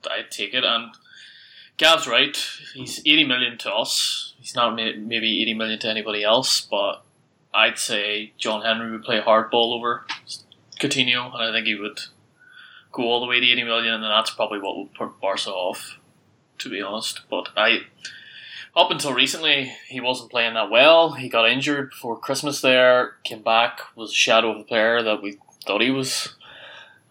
[0.09, 0.63] I'd take it.
[0.63, 0.93] And
[1.77, 2.37] Gav's right;
[2.73, 4.33] he's eighty million to us.
[4.39, 7.03] He's not maybe eighty million to anybody else, but
[7.53, 10.05] I'd say John Henry would play hardball over
[10.79, 11.99] Coutinho, and I think he would
[12.91, 15.97] go all the way to eighty million, and that's probably what will put Barca off.
[16.59, 17.83] To be honest, but I
[18.75, 21.13] up until recently, he wasn't playing that well.
[21.13, 25.21] He got injured before Christmas there, came back, was a shadow of the player that
[25.21, 26.35] we thought he was.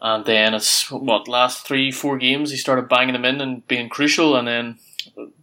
[0.01, 3.89] And then it's, what, last three, four games, he started banging them in and being
[3.89, 4.37] crucial.
[4.37, 4.79] And then,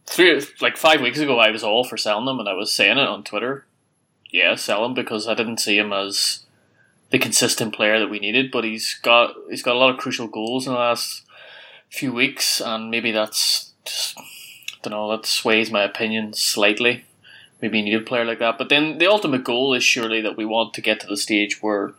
[0.06, 2.98] three, like five weeks ago, I was all for selling them, and I was saying
[2.98, 3.66] it on Twitter.
[4.30, 6.45] Yeah, sell him because I didn't see him as
[7.16, 8.52] the consistent player that we needed.
[8.52, 11.24] But he's got he's got a lot of crucial goals in the last
[11.90, 14.18] few weeks, and maybe that's just
[14.84, 17.06] don't know, that sways my opinion slightly.
[17.62, 18.58] Maybe you need a player like that.
[18.58, 21.64] But then the ultimate goal is surely that we want to get to the stage
[21.64, 21.94] where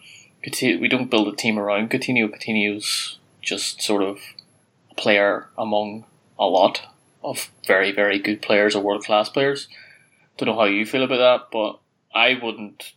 [0.62, 2.28] we don't build a team around Coutinho.
[2.28, 4.18] Coutinho's just sort of
[4.90, 6.04] a player among
[6.38, 6.82] a lot
[7.24, 9.66] of very, very good players or world class players.
[10.36, 11.80] Don't know how you feel about that, but
[12.14, 12.92] I wouldn't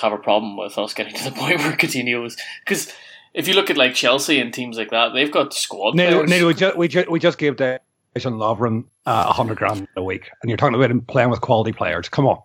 [0.00, 2.92] have a problem with us getting to the point where Coutinho is because
[3.34, 5.94] if you look at like Chelsea and teams like that, they've got squad.
[5.94, 7.80] No, no, we just we just we just gave Dejan
[8.16, 11.72] Lovren uh, a hundred grand a week, and you're talking about him playing with quality
[11.72, 12.08] players.
[12.08, 12.40] Come on.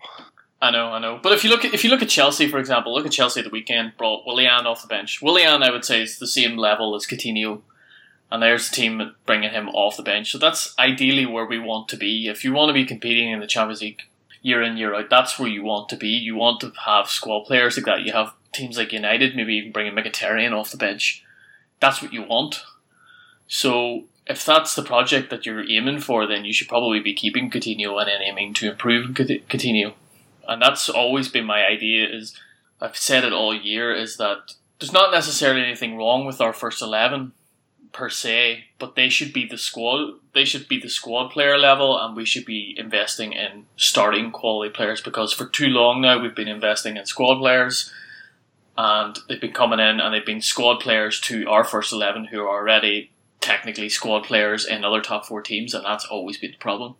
[0.61, 1.19] I know, I know.
[1.21, 3.41] But if you look at if you look at Chelsea, for example, look at Chelsea
[3.41, 3.97] at the weekend.
[3.97, 5.21] Brought Willian off the bench.
[5.21, 7.61] Willian, I would say, is the same level as Coutinho,
[8.31, 10.31] and there's the team bringing him off the bench.
[10.31, 12.27] So that's ideally where we want to be.
[12.27, 14.03] If you want to be competing in the Champions League
[14.43, 16.09] year in year out, that's where you want to be.
[16.09, 18.03] You want to have squad players like that.
[18.03, 21.25] You have teams like United, maybe even bringing Mkhitaryan off the bench.
[21.79, 22.61] That's what you want.
[23.47, 27.49] So if that's the project that you're aiming for, then you should probably be keeping
[27.49, 29.93] Coutinho and then aiming to improve Coutinho.
[30.47, 32.07] And that's always been my idea.
[32.07, 32.37] Is
[32.79, 36.81] I've said it all year is that there's not necessarily anything wrong with our first
[36.81, 37.31] eleven
[37.93, 40.15] per se, but they should be the squad.
[40.33, 44.73] They should be the squad player level, and we should be investing in starting quality
[44.73, 47.91] players because for too long now we've been investing in squad players.
[48.75, 52.41] And they've been coming in and they've been squad players to our first 11 who
[52.41, 56.57] are already technically squad players in other top four teams, and that's always been the
[56.57, 56.95] problem.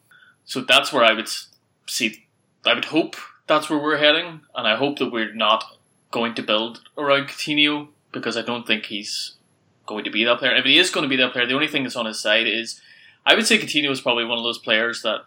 [0.46, 1.30] So that's where I would
[1.88, 2.26] see.
[2.66, 3.16] I would hope
[3.48, 5.66] that's where we're heading, and I hope that we're not
[6.12, 9.34] going to build around Coutinho because I don't think he's
[9.86, 10.56] going to be that player.
[10.56, 12.48] If he is going to be that player, the only thing that's on his side
[12.48, 12.82] is
[13.26, 15.22] I would say Coutinho is probably one of those players that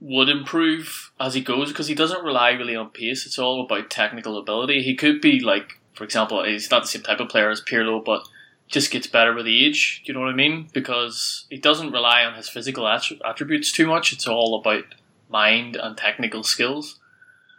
[0.00, 3.24] would improve as he goes because he doesn't rely really on pace.
[3.24, 4.82] It's all about technical ability.
[4.82, 8.04] He could be like, for example, he's not the same type of player as Pirlo,
[8.04, 8.28] but
[8.68, 10.02] just gets better with age.
[10.04, 10.68] Do you know what I mean?
[10.72, 14.12] Because he doesn't rely on his physical attributes too much.
[14.12, 14.84] It's all about
[15.30, 16.98] mind and technical skills.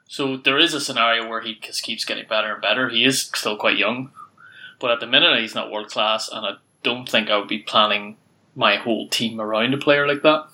[0.07, 2.89] So there is a scenario where he just keeps getting better and better.
[2.89, 4.11] He is still quite young,
[4.79, 7.59] but at the minute he's not world class, and I don't think I would be
[7.59, 8.17] planning
[8.55, 10.47] my whole team around a player like that.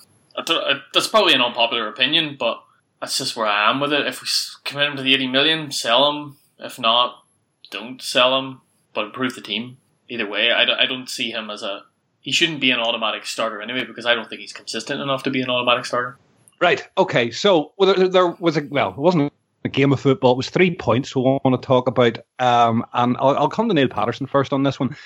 [0.92, 2.62] that's probably an unpopular opinion, but
[3.00, 4.06] that's just where I am with it.
[4.06, 4.28] If we
[4.64, 6.36] commit him to the 80 million, sell him.
[6.58, 7.24] If not,
[7.70, 8.60] don't sell him,
[8.92, 10.52] but improve the team either way.
[10.52, 11.84] I don't, don't see him as a.
[12.20, 15.30] He shouldn't be an automatic starter anyway because I don't think he's consistent enough to
[15.30, 16.16] be an automatic starter.
[16.60, 16.86] Right.
[16.96, 17.30] Okay.
[17.30, 19.32] So well, there, there, was a well, it wasn't
[19.64, 20.32] a game of football.
[20.32, 22.18] It was three points we want to talk about.
[22.38, 24.96] Um, and I'll, I'll come to Neil Patterson first on this one.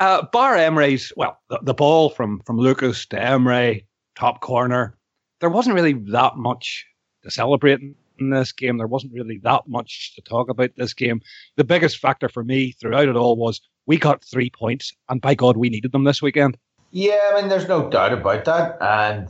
[0.00, 3.84] Uh, Bar Emre's well, the, the ball from from Lucas to Emre,
[4.16, 4.96] top corner.
[5.40, 6.86] There wasn't really that much
[7.22, 7.80] to celebrate
[8.18, 8.78] in this game.
[8.78, 11.20] There wasn't really that much to talk about this game.
[11.56, 15.34] The biggest factor for me throughout it all was we got three points, and by
[15.34, 16.56] God, we needed them this weekend.
[16.90, 19.28] Yeah, I mean, there's no doubt about that, and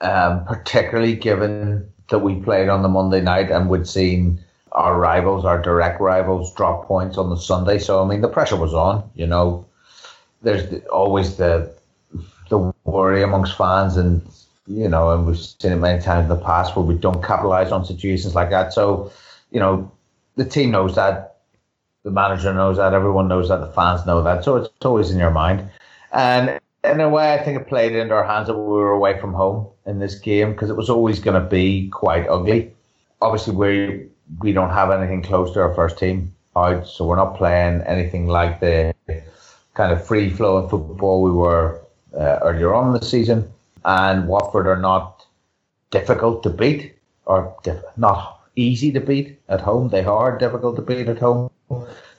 [0.00, 4.38] um, particularly given that we played on the Monday night and we'd seen
[4.70, 7.78] our rivals, our direct rivals, drop points on the Sunday.
[7.78, 9.10] So I mean, the pressure was on.
[9.16, 9.66] You know,
[10.42, 11.74] there's always the
[12.48, 14.22] the worry amongst fans, and
[14.66, 17.72] you know, and we've seen it many times in the past where we don't capitalize
[17.72, 18.72] on situations like that.
[18.72, 19.10] So,
[19.50, 19.90] you know,
[20.36, 21.40] the team knows that,
[22.04, 24.44] the manager knows that, everyone knows that, the fans know that.
[24.44, 25.68] So it's always in your mind,
[26.12, 29.18] and in a way, I think it played into our hands that we were away
[29.20, 32.72] from home in this game because it was always going to be quite ugly.
[33.20, 34.06] Obviously, we
[34.40, 38.26] we don't have anything close to our first team out, so we're not playing anything
[38.26, 38.94] like the
[39.74, 41.80] kind of free flowing football we were
[42.14, 43.48] uh, earlier on in the season.
[43.84, 45.24] And Watford are not
[45.90, 46.94] difficult to beat
[47.26, 47.54] or
[47.96, 49.88] not easy to beat at home.
[49.88, 51.50] They are difficult to beat at home.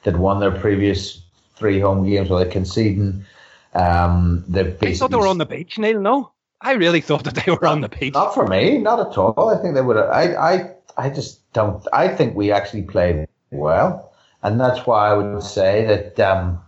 [0.04, 1.22] They'd won their previous
[1.56, 3.26] three home games without conceding
[3.74, 6.00] um, I thought they were on the beach, Neil.
[6.00, 6.32] No,
[6.62, 8.14] I really thought that they were on the beach.
[8.14, 9.50] Not for me, not at all.
[9.50, 9.98] I think they would.
[9.98, 11.86] I, I, I just don't.
[11.92, 16.20] I think we actually played well, and that's why I would say that.
[16.20, 16.60] Um,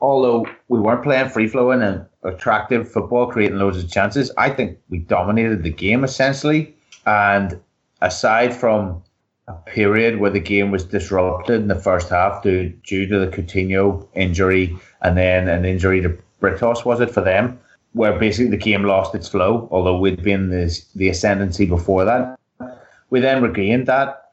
[0.00, 4.78] although we weren't playing free flowing and attractive football, creating loads of chances, I think
[4.88, 6.74] we dominated the game essentially.
[7.06, 7.60] And
[8.00, 9.02] aside from
[9.48, 13.28] a period where the game was disrupted in the first half due, due to the
[13.28, 17.58] Coutinho injury and then an injury to Britos, was it for them?
[17.92, 22.38] Where basically the game lost its flow, although we'd been the, the ascendancy before that.
[23.10, 24.32] We then regained that.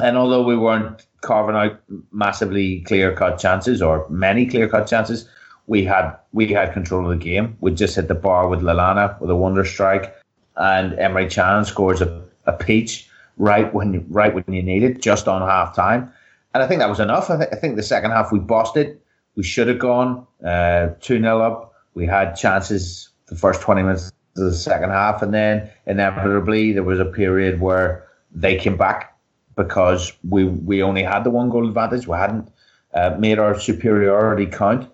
[0.00, 1.80] And although we weren't carving out
[2.12, 5.28] massively clear cut chances or many clear cut chances,
[5.66, 7.56] we had we had control of the game.
[7.60, 10.14] We just hit the bar with Lallana with a wonder strike,
[10.56, 15.28] and Emre Can scores a, a peach right when right when you need it, just
[15.28, 16.10] on half time.
[16.54, 17.28] And I think that was enough.
[17.28, 19.00] I, th- I think the second half we bossed it.
[19.38, 21.72] We should have gone uh, 2 0 up.
[21.94, 25.22] We had chances the first 20 minutes of the second half.
[25.22, 29.16] And then inevitably, there was a period where they came back
[29.54, 32.08] because we, we only had the one goal advantage.
[32.08, 32.50] We hadn't
[32.94, 34.90] uh, made our superiority count.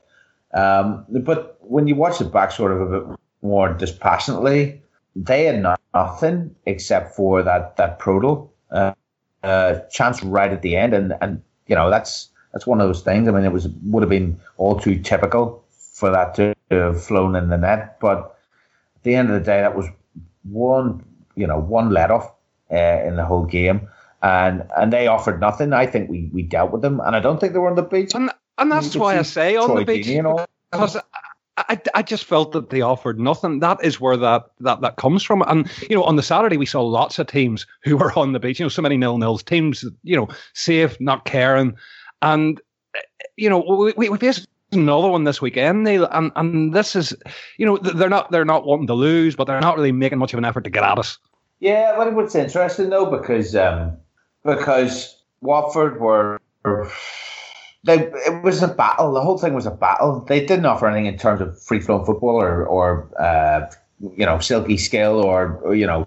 [0.52, 4.82] Um, but when you watch it back sort of a bit more dispassionately,
[5.16, 8.92] they had nothing except for that, that Prödl uh,
[9.42, 10.92] uh, chance right at the end.
[10.92, 13.28] And, and you know, that's that's one of those things.
[13.28, 17.34] I mean, it was would have been all too typical for that to have flown
[17.34, 17.98] in the net.
[18.00, 18.38] But
[18.96, 19.86] at the end of the day, that was
[20.44, 22.32] one, you know, one let off
[22.70, 23.88] uh, in the whole game,
[24.22, 25.72] and and they offered nothing.
[25.72, 27.82] I think we, we dealt with them, and I don't think they were on the
[27.82, 28.14] beach.
[28.14, 30.06] And, and that's why I say on Troy the beach
[30.70, 30.96] because
[31.56, 33.60] I, I just felt that they offered nothing.
[33.60, 35.42] That is where that, that, that comes from.
[35.42, 38.40] And, you know, on the Saturday, we saw lots of teams who were on the
[38.40, 41.76] beach, you know, so many nil nils, teams, you know, safe, not caring.
[42.24, 42.60] And
[43.36, 43.60] you know,
[43.96, 47.14] we, we face another one this weekend, Neil, and and this is,
[47.58, 50.32] you know, they're not they're not wanting to lose, but they're not really making much
[50.32, 51.18] of an effort to get at us.
[51.60, 53.96] Yeah, well, it's interesting though because um,
[54.44, 56.40] because Watford were.
[57.86, 59.12] They, it was a battle.
[59.12, 60.20] The whole thing was a battle.
[60.20, 63.70] They didn't offer anything in terms of free flowing football or, or uh,
[64.16, 66.06] you know, silky skill or, or, you know,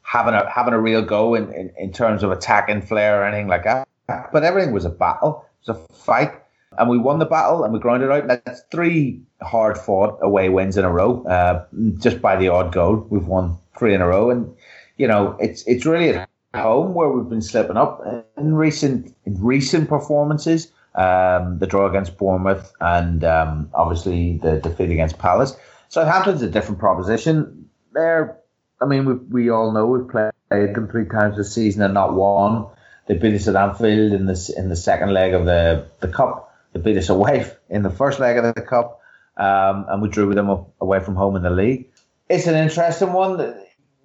[0.00, 3.46] having a having a real go in, in, in terms of attacking flair or anything
[3.46, 3.86] like that.
[4.06, 6.32] But everything was a battle a fight,
[6.78, 8.26] and we won the battle and we grounded out.
[8.26, 11.64] That's three hard fought away wins in a row, uh,
[11.98, 13.06] just by the odd goal.
[13.10, 14.54] We've won three in a row, and
[14.96, 18.02] you know it's it's really at home where we've been slipping up
[18.36, 20.72] in recent in recent performances.
[20.94, 25.54] Um, the draw against Bournemouth and um, obviously the defeat against Palace.
[25.88, 27.68] Southampton's a different proposition.
[27.92, 28.36] They're,
[28.80, 32.14] I mean, we we all know we've played them three times this season and not
[32.14, 32.66] won.
[33.08, 36.54] They beat us at Anfield in the in the second leg of the the cup.
[36.72, 39.00] They beat us away in the first leg of the cup,
[39.36, 41.88] um, and we drew with them away from home in the league.
[42.28, 43.56] It's an interesting one.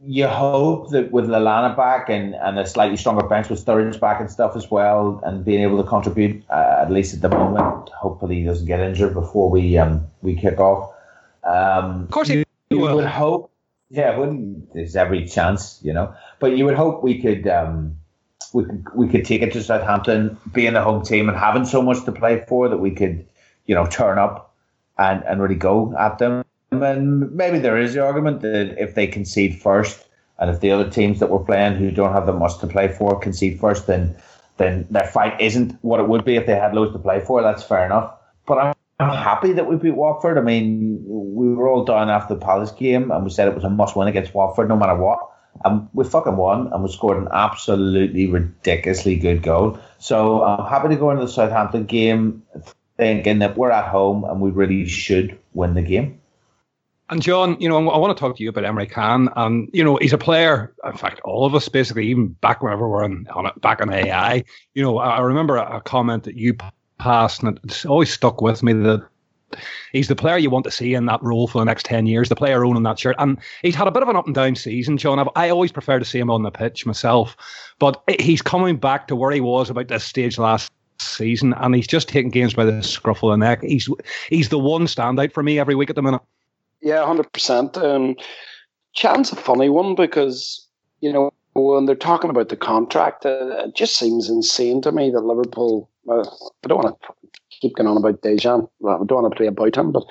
[0.05, 4.19] You hope that with Lallana back and, and a slightly stronger bench with Sturridge back
[4.19, 7.89] and stuff as well, and being able to contribute uh, at least at the moment.
[7.89, 10.93] Hopefully, he doesn't get injured before we um, we kick off.
[11.43, 12.95] Um, of course, he you will.
[12.95, 13.51] would hope.
[13.89, 14.35] Yeah, well,
[14.73, 16.15] there's every chance, you know.
[16.39, 17.97] But you would hope we could um,
[18.53, 21.81] we could we could take it to Southampton, being a home team and having so
[21.81, 23.25] much to play for that we could,
[23.65, 24.53] you know, turn up
[24.97, 26.43] and, and really go at them.
[26.71, 30.07] And maybe there is the argument that if they concede first
[30.39, 32.87] And if the other teams that we're playing who don't have that much to play
[32.87, 34.15] for concede first, then
[34.57, 37.41] then their fight isn't what it would be if they had loads to play for.
[37.41, 38.13] That's fair enough.
[38.45, 40.37] But I'm, I'm happy that we beat Watford.
[40.37, 43.63] I mean, we were all down after the Palace game and we said it was
[43.63, 45.19] a must win against Watford no matter what.
[45.65, 49.79] And we fucking won and we scored an absolutely ridiculously good goal.
[49.99, 52.43] So I'm happy to go into the Southampton game
[52.97, 56.19] thinking that we're at home and we really should win the game.
[57.09, 59.83] And John, you know, I want to talk to you about Emre Can, and you
[59.83, 60.73] know, he's a player.
[60.85, 63.93] In fact, all of us basically, even back whenever we're on, on it, back on
[63.93, 64.43] AI.
[64.73, 66.55] You know, I remember a, comment that you
[66.97, 69.05] passed, and it's always stuck with me that
[69.91, 72.29] he's the player you want to see in that role for the next 10 years,
[72.29, 73.15] the player owning that shirt.
[73.19, 75.19] And he's had a bit of an up and down season, John.
[75.19, 77.35] I've, I always prefer to see him on the pitch myself,
[77.79, 81.87] but he's coming back to where he was about this stage last season, and he's
[81.87, 83.61] just taking games by the scruff of the neck.
[83.63, 83.89] He's
[84.29, 86.21] he's the one standout for me every week at the minute.
[86.81, 87.77] Yeah, hundred um, percent.
[88.95, 90.67] Can's a funny one because
[91.01, 95.11] you know when they're talking about the contract, uh, it just seems insane to me
[95.11, 95.89] that Liverpool.
[96.09, 97.13] Uh, I don't want to
[97.63, 98.69] keep going on about Dejan.
[98.79, 100.03] Well, I don't want to play about him, but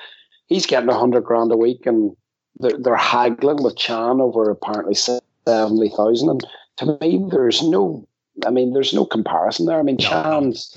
[0.46, 2.16] he's getting a hundred grand a week, and
[2.58, 6.30] they're, they're haggling with Can over apparently seventy thousand.
[6.30, 6.46] And
[6.78, 8.08] to me, there's no.
[8.46, 9.78] I mean, there's no comparison there.
[9.78, 10.74] I mean, Can's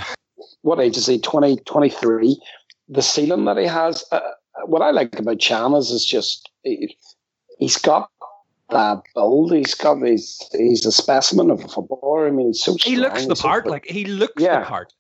[0.66, 1.20] what age is he?
[1.20, 2.42] 20, 23.
[2.90, 4.04] The ceiling that he has.
[4.12, 4.20] Uh,
[4.66, 6.98] what I like about Can is, is just he,
[7.62, 8.10] has got
[8.70, 9.54] that build.
[9.54, 12.28] He's got he's he's a specimen of a footballer.
[12.28, 12.96] I mean, he's so strong.
[12.96, 13.68] He looks the part.
[13.68, 14.94] like he looks yeah, the part.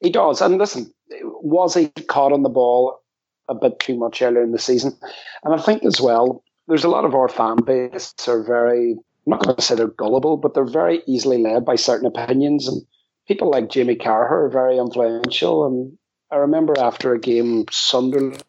[0.00, 0.40] He does.
[0.40, 0.92] And listen,
[1.22, 3.00] was he caught on the ball
[3.48, 4.96] a bit too much earlier in the season?
[5.44, 8.92] And I think as well, there's a lot of our fan base are very.
[8.92, 12.68] I'm not going to say they're gullible, but they're very easily led by certain opinions.
[12.68, 12.82] And
[13.26, 15.66] people like Jamie Carragher are very influential.
[15.66, 15.98] And
[16.30, 18.44] I remember after a game, Sunderland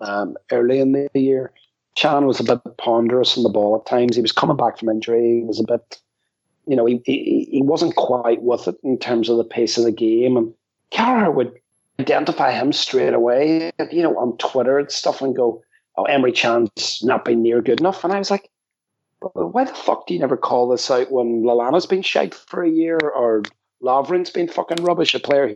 [0.00, 1.52] um, early in the year.
[1.94, 4.16] Can was a bit ponderous on the ball at times.
[4.16, 5.40] He was coming back from injury.
[5.40, 6.00] He was a bit,
[6.66, 9.84] you know, he, he, he wasn't quite with it in terms of the pace of
[9.84, 10.36] the game.
[10.36, 10.54] And
[10.90, 11.52] Carragher would
[12.00, 15.62] identify him straight away, you know, on Twitter and stuff and go,
[15.96, 18.04] oh, Emre Can's not been near good enough.
[18.04, 18.50] And I was like,
[19.20, 22.70] why the fuck do you never call this out when Lallana's been shite for a
[22.70, 23.42] year or
[23.80, 25.54] Lovren's been fucking rubbish, a player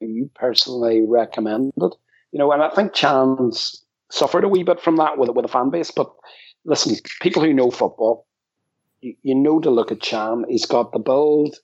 [0.00, 1.94] you personally recommended?
[2.36, 5.48] you know, and I think Can's suffered a wee bit from that with with a
[5.48, 5.90] fan base.
[5.90, 6.12] But
[6.66, 8.26] listen, people who know football,
[9.00, 10.44] you, you know to look at Can.
[10.46, 11.56] He's got the build,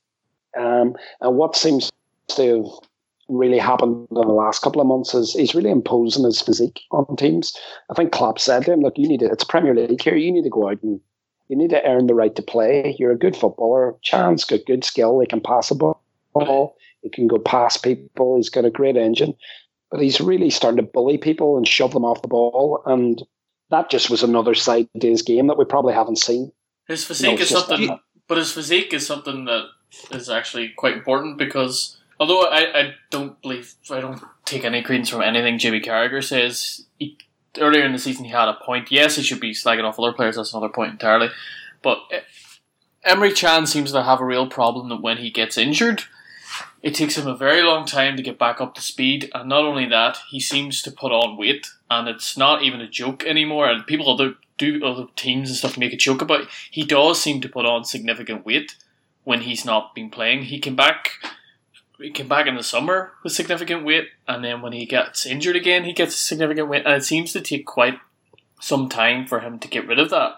[0.56, 1.92] um, and what seems
[2.36, 2.88] to have
[3.32, 7.16] really happened in the last couple of months is he's really imposing his physique on
[7.16, 7.56] teams.
[7.90, 9.26] I think Klopp said to him, "Look, you need to.
[9.26, 10.16] It's Premier League here.
[10.16, 11.00] You need to go out and
[11.48, 12.96] you need to earn the right to play.
[12.98, 13.94] You're a good footballer.
[14.04, 15.20] Can's got good skill.
[15.20, 16.76] He can pass a ball.
[17.02, 18.36] He can go past people.
[18.36, 19.34] He's got a great engine
[19.92, 22.82] but he's really starting to bully people and shove them off the ball.
[22.86, 23.22] And
[23.70, 26.50] that just was another side to his game that we probably haven't seen.
[26.88, 29.66] His physique is something, but his physique is something that
[30.10, 35.08] is actually quite important because although I, I don't believe, I don't take any credence
[35.08, 37.18] from anything Jimmy Carragher says, he,
[37.58, 38.92] earlier in the season he had a point.
[38.92, 41.30] Yes, he should be slagging off other players, that's another point entirely.
[41.82, 42.20] But eh,
[43.04, 46.04] Emre Can seems to have a real problem that when he gets injured,
[46.80, 49.64] it takes him a very long time to get back up to speed, and not
[49.64, 53.68] only that, he seems to put on weight, and it's not even a joke anymore.
[53.68, 56.42] And people other do other teams and stuff make a joke about.
[56.42, 56.48] It.
[56.70, 58.76] He does seem to put on significant weight
[59.24, 60.42] when he's not been playing.
[60.44, 61.10] He came back,
[62.02, 65.56] he came back in the summer with significant weight, and then when he gets injured
[65.56, 67.98] again, he gets significant weight, and it seems to take quite
[68.60, 70.34] some time for him to get rid of that.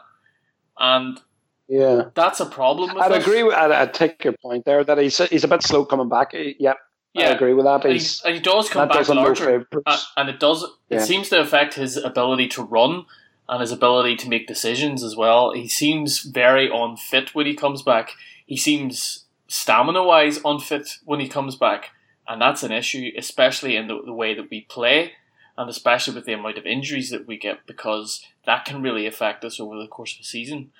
[0.78, 1.20] And
[1.68, 2.96] yeah, that's a problem.
[3.00, 3.42] I'd agree.
[3.42, 6.32] With, I'd, I'd, take your point there that he's he's a bit slow coming back.
[6.34, 6.74] Uh, yeah,
[7.16, 7.84] I agree with that.
[7.84, 10.62] And, he, and he does come back larger, uh, and it does.
[10.62, 11.04] It yeah.
[11.04, 13.06] seems to affect his ability to run
[13.48, 15.52] and his ability to make decisions as well.
[15.52, 18.12] He seems very unfit when he comes back.
[18.46, 19.23] He seems
[19.54, 21.90] stamina wise unfit when he comes back,
[22.26, 25.12] and that's an issue, especially in the, the way that we play
[25.56, 29.44] and especially with the amount of injuries that we get because that can really affect
[29.44, 30.72] us over the course of the season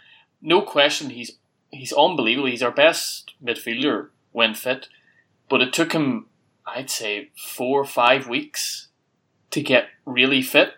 [0.45, 1.39] no question, he's
[1.71, 2.49] he's unbelievable.
[2.49, 4.89] He's our best midfielder when fit,
[5.49, 6.27] but it took him,
[6.67, 8.89] I'd say, four or five weeks
[9.51, 10.75] to get really fit,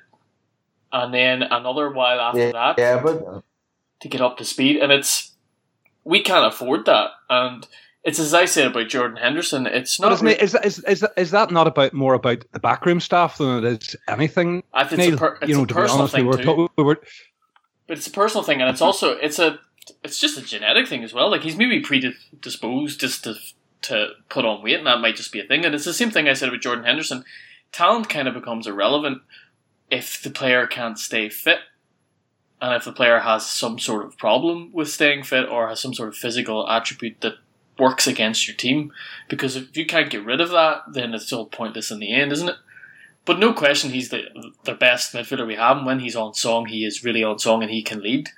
[0.92, 3.42] and then another while after yeah, that, yeah, but
[4.01, 4.76] to get up to speed.
[4.76, 5.32] And it's
[6.05, 7.66] we can't afford that, and.
[8.07, 9.67] It's as I said about Jordan Henderson.
[9.67, 10.23] It's not.
[10.23, 13.83] It, is, is, is, is that not about more about the backroom staff than it
[13.83, 14.63] is anything?
[14.73, 16.43] I think Neil, it's a, per, it's you know, a personal honest, thing we were,
[16.43, 16.71] too.
[16.77, 17.01] we were,
[17.89, 19.59] but it's a personal thing, and it's also it's a
[20.05, 21.29] it's just a genetic thing as well.
[21.29, 23.35] Like he's maybe predisposed just to
[23.83, 25.65] to put on weight, and that might just be a thing.
[25.65, 27.25] And it's the same thing I said with Jordan Henderson.
[27.73, 29.23] Talent kind of becomes irrelevant
[29.91, 31.59] if the player can't stay fit.
[32.61, 35.93] and if the player has some sort of problem with staying fit or has some
[35.93, 37.35] sort of physical attribute that
[37.79, 38.93] works against your team.
[39.29, 42.33] Because if you can't get rid of that, then it's all pointless in the end,
[42.33, 42.57] isn't it?
[43.24, 44.22] But no question, he's the
[44.64, 45.79] the best midfielder we have.
[45.79, 48.31] And when he's on song, he is really on song and he can lead.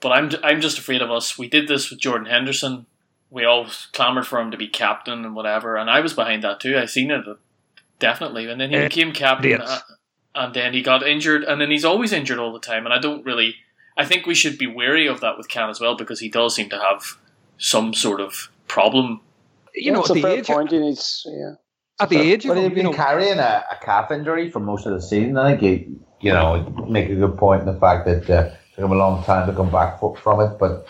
[0.00, 1.38] But I'm I'm just afraid of us.
[1.38, 2.86] We did this with Jordan Henderson.
[3.30, 6.60] We all clamoured for him to be captain and whatever, and I was behind that
[6.60, 6.76] too.
[6.76, 7.24] I seen it
[7.98, 9.78] definitely, and then he became captain, uh,
[10.34, 12.84] and then he got injured, and then he's always injured all the time.
[12.84, 13.54] And I don't really.
[13.96, 16.54] I think we should be wary of that with Can as well because he does
[16.56, 17.16] seem to have
[17.58, 19.20] some sort of problem.
[19.74, 20.70] You know, That's at a the fair age, point.
[20.70, 21.54] He needs, yeah.
[22.00, 24.50] at the age But of he'd him, you been know, carrying a, a calf injury
[24.50, 25.38] for most of the season.
[25.38, 28.54] I think you, you know, make a good point in the fact that uh, it
[28.76, 30.58] took him a long time to come back from it.
[30.58, 30.86] But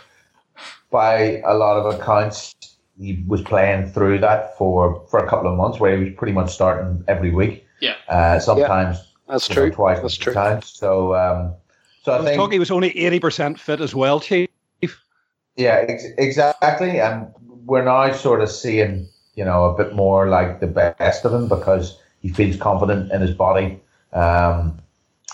[0.90, 2.54] by a lot of accounts,
[2.98, 6.32] he was playing through that for, for a couple of months, where he was pretty
[6.32, 7.66] much starting every week.
[7.80, 7.94] Yeah.
[8.08, 8.98] Uh, sometimes
[9.28, 9.70] That's you know, true.
[9.70, 10.34] twice That's true.
[10.34, 10.66] times.
[10.66, 11.54] So, um,
[12.02, 14.48] so I I was think talking he was only eighty percent fit as well, Chief.
[15.56, 16.98] Yeah, ex- exactly.
[17.00, 17.28] And
[17.64, 21.48] we're now sort of seeing, you know, a bit more like the best of him
[21.48, 23.80] because he feels confident in his body.
[24.12, 24.78] Um,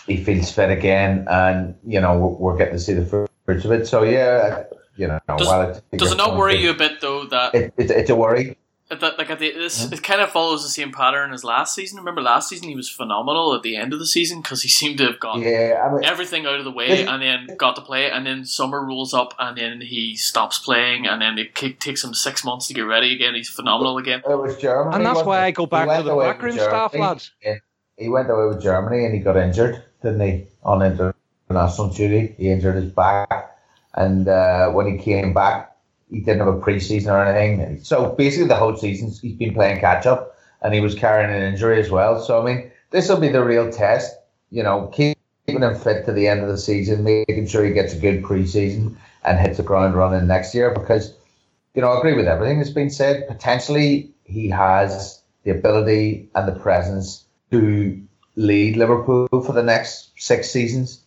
[0.07, 3.72] he feels fit again, and you know we're, we're getting to see the fruits of
[3.72, 3.87] it.
[3.87, 4.64] So yeah,
[4.97, 7.74] you know, Does- while it, Does it not worry you a bit though that It,
[7.76, 8.57] it, it's a worry.
[8.91, 11.74] At that, like at the, this, it kind of follows the same pattern as last
[11.74, 11.99] season.
[11.99, 14.97] Remember last season he was phenomenal at the end of the season because he seemed
[14.97, 17.82] to have got Yeah, I mean, everything out of the way and then got to
[17.82, 21.74] play, and then summer rolls up and then he stops playing, and then it ki-
[21.74, 23.34] takes him six months to get ready again.
[23.34, 24.22] He's phenomenal again.
[24.26, 24.97] it was Germany.
[24.97, 25.49] And that's why it?
[25.49, 27.32] I go back to the away backroom staff, lads.
[27.45, 27.57] Yeah.
[27.99, 30.47] He went away with Germany and he got injured, didn't he?
[30.62, 33.59] On international duty, he injured his back,
[33.95, 35.76] and uh, when he came back,
[36.11, 37.83] he didn't have a preseason or anything.
[37.83, 41.43] So basically, the whole season he's been playing catch up, and he was carrying an
[41.43, 42.21] injury as well.
[42.21, 44.17] So I mean, this will be the real test.
[44.51, 47.95] You know, keeping him fit to the end of the season, making sure he gets
[47.95, 50.71] a good preseason and hits the ground running next year.
[50.71, 51.15] Because
[51.75, 53.29] you know, I agree with everything that's been said.
[53.29, 58.03] Potentially, he has the ability and the presence to
[58.37, 61.01] lead Liverpool for the next six seasons.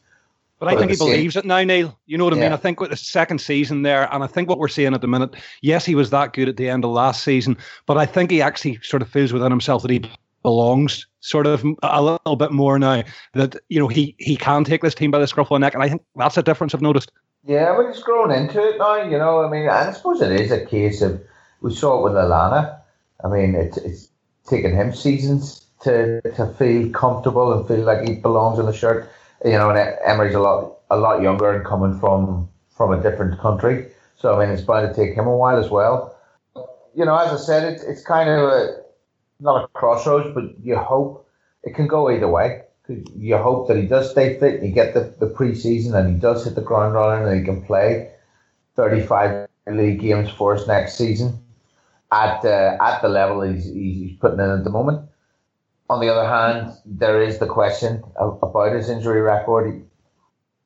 [0.61, 1.97] But I think he at the same- believes it now, Neil.
[2.05, 2.53] You know what I mean?
[2.53, 5.07] I think with the second season there, and I think what we're seeing at the
[5.07, 7.57] minute, yes, he was that good at the end of last season,
[7.87, 10.03] but I think he actually sort of feels within himself that he
[10.43, 13.03] belongs sort of a little bit more now.
[13.33, 15.73] That you know he he can take this team by the scruff of the neck,
[15.73, 17.11] and I think that's a difference I've noticed.
[17.43, 18.97] Yeah, but he's grown into it now.
[18.97, 21.19] You know, I mean, I suppose it is a case of
[21.61, 22.77] we saw it with Alana.
[23.23, 24.09] I mean, it's it's
[24.47, 29.09] taken him seasons to to feel comfortable and feel like he belongs in the shirt.
[29.43, 33.39] You know, and Emre's a lot a lot younger and coming from from a different
[33.39, 36.15] country, so I mean, it's bound to take him a while as well.
[36.93, 38.81] You know, as I said, it's it's kind of a
[39.39, 41.27] not a crossroads, but you hope
[41.63, 42.63] it can go either way.
[43.15, 46.19] You hope that he does stay fit, and you get the, the preseason, and he
[46.19, 48.11] does hit the ground running, and he can play
[48.75, 51.39] 35 league games for us next season
[52.11, 55.09] at uh, at the level he's, he's putting in at the moment.
[55.91, 59.85] On the other hand, there is the question of, about his injury record.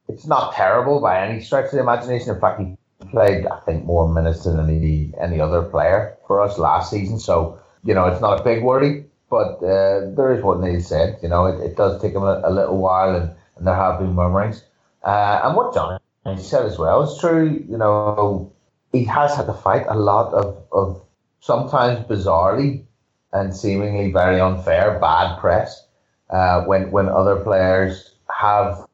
[0.07, 2.35] It's not terrible by any stretch of the imagination.
[2.35, 2.77] In fact, he
[3.09, 7.17] played, I think, more minutes than any any other player for us last season.
[7.17, 9.05] So, you know, it's not a big worry.
[9.31, 11.17] But uh, there is what Neil said.
[11.23, 13.97] You know, it, it does take him a, a little while, and, and there have
[13.97, 14.63] been murmurings.
[15.03, 15.97] Uh, and what Johnny
[16.37, 17.65] said as well is true.
[17.67, 18.53] You know,
[18.91, 21.01] he has had to fight a lot of, of
[21.39, 22.85] sometimes bizarrely
[23.35, 25.85] and seemingly very unfair bad press
[26.29, 28.87] uh, when when other players have.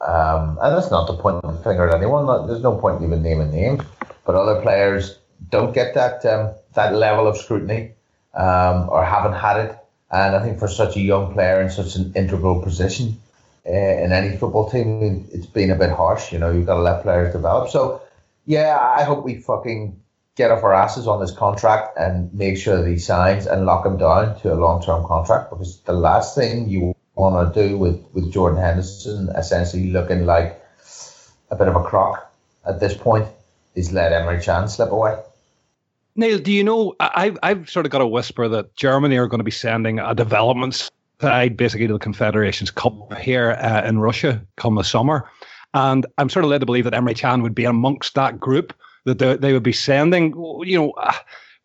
[0.00, 2.46] Um, and that's not to point the finger at anyone.
[2.46, 3.82] There's no point even naming names.
[4.26, 5.18] But other players
[5.50, 7.92] don't get that um, that level of scrutiny
[8.34, 9.78] um, or haven't had it.
[10.10, 13.20] And I think for such a young player in such an integral position
[13.66, 16.32] uh, in any football team, it's been a bit harsh.
[16.32, 17.70] You know, you've got to let players develop.
[17.70, 18.02] So,
[18.46, 19.98] yeah, I hope we fucking
[20.36, 23.86] get off our asses on this contract and make sure that he signs and lock
[23.86, 27.78] him down to a long term contract because the last thing you want to do
[27.78, 30.60] with, with Jordan Henderson essentially looking like
[31.50, 32.32] a bit of a crock
[32.66, 33.28] at this point
[33.74, 35.16] is let Emre Can slip away.
[36.16, 36.94] Neil, do you know?
[37.00, 40.14] I, I've sort of got a whisper that Germany are going to be sending a
[40.14, 45.28] development side basically to the Confederations Cup here uh, in Russia come the summer,
[45.74, 48.72] and I'm sort of led to believe that Emre Can would be amongst that group
[49.04, 50.32] that they, they would be sending.
[50.64, 51.12] You know, uh,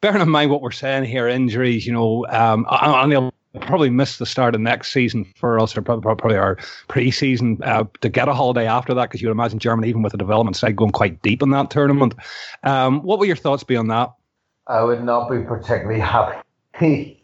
[0.01, 1.85] bearing in mind what we're saying here, injuries.
[1.85, 5.81] You know, um, and they'll probably miss the start of next season for us, or
[5.81, 9.59] probably, probably our pre-season uh, to get a holiday after that, because you would imagine
[9.59, 12.13] Germany, even with the development side, going quite deep in that tournament.
[12.63, 14.13] Um, what would your thoughts be on that?
[14.67, 16.43] I would not be particularly happy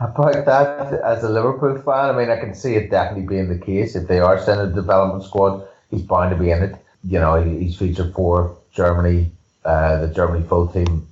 [0.00, 2.14] about that as a Liverpool fan.
[2.14, 4.74] I mean, I can see it definitely being the case if they are sending a
[4.74, 5.66] development squad.
[5.90, 6.76] he's bound to be in it.
[7.04, 9.30] You know, he's featured for Germany,
[9.64, 11.06] uh, the Germany full team,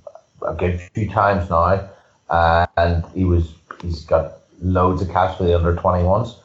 [0.45, 1.89] a good few times now,
[2.29, 6.35] uh, and he was he's got loads of cash for the under 21s.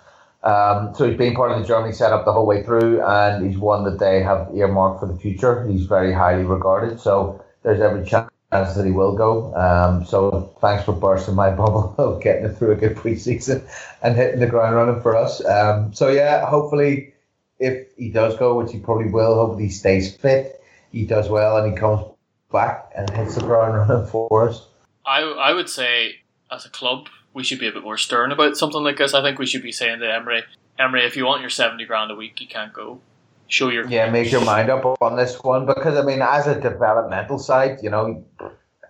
[0.43, 3.59] Um, so he's been part of the Germany setup the whole way through, and he's
[3.59, 5.67] one that they have earmarked for the future.
[5.67, 9.53] He's very highly regarded, so there's every chance that he will go.
[9.55, 13.69] Um, so thanks for bursting my bubble of getting it through a good preseason
[14.03, 15.45] and hitting the ground running for us.
[15.45, 17.15] Um, so yeah, hopefully,
[17.59, 20.63] if he does go, which he probably will, hopefully he stays fit,
[20.97, 22.03] he does well, and he comes
[22.51, 24.67] back and hits the ground running for us.
[25.05, 26.17] I I would say
[26.51, 29.13] as a club we should be a bit more stern about something like this.
[29.13, 30.45] I think we should be saying to Emre,
[30.81, 33.01] Emre, if you want your seventy grand a week, you can't go.
[33.49, 36.59] Show your yeah, make your mind up on this one because I mean, as a
[36.59, 38.25] developmental side, you know,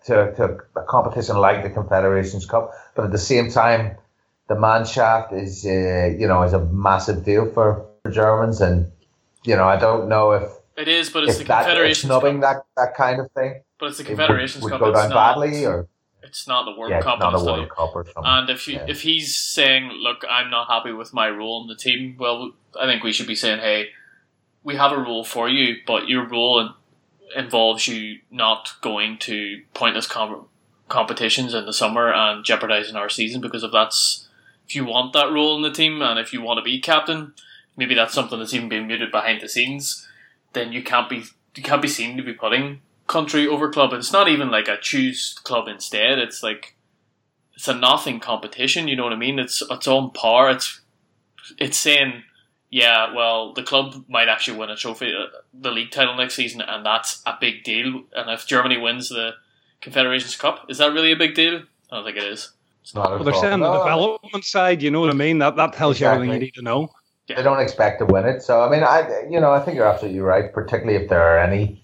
[0.07, 3.97] to to a competition like the Confederations Cup, but at the same time,
[4.49, 8.91] the Mannschaft is uh, you know is a massive deal for, for Germans, and
[9.45, 12.41] you know I don't know if it is, but it's if the that, Confederations snubbing
[12.41, 13.63] that that kind of thing.
[13.79, 14.87] But it's the Confederations would, would Cup.
[14.87, 15.89] go it's down not, badly, or
[16.23, 17.19] it's not the World yeah, Cup.
[17.19, 17.45] not and a.
[17.45, 18.23] World Cup or something.
[18.25, 18.87] And if you, Yeah.
[18.89, 22.87] if he's saying, "Look, I'm not happy with my role in the team," well, I
[22.87, 23.91] think we should be saying, "Hey,
[24.63, 26.71] we have a role for you, but your role in,
[27.37, 30.47] involves you not going to pointless com-
[30.89, 34.29] competitions in the summer and jeopardizing our season because if that's
[34.69, 37.33] if you want that role in the team and if you want to be captain,
[37.77, 40.06] maybe that's something that's even being muted behind the scenes.
[40.53, 41.25] Then you can't be
[41.55, 43.93] you can't be seen to be putting country over club.
[43.93, 46.19] It's not even like a choose club instead.
[46.19, 46.77] It's like
[47.55, 48.89] it's a nothing competition.
[48.89, 49.39] You know what I mean?
[49.39, 50.51] It's it's on par.
[50.51, 50.81] It's
[51.59, 52.23] it's saying,
[52.71, 56.61] yeah, well, the club might actually win a trophy, uh, the league title next season,
[56.61, 58.03] and that's a big deal.
[58.15, 59.33] And if Germany wins the
[59.81, 61.63] Confederations Cup, is that really a big deal?
[61.91, 62.53] I don't think it is.
[62.83, 65.39] It's not Well, they're saying the development side, you know what I mean?
[65.39, 66.89] That that tells you everything you need to know.
[67.29, 68.43] They don't expect to win it.
[68.43, 70.53] So I mean, I you know I think you're absolutely right.
[70.53, 71.83] Particularly if there are any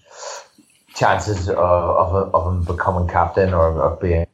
[0.95, 4.25] chances of of, of him becoming captain or of being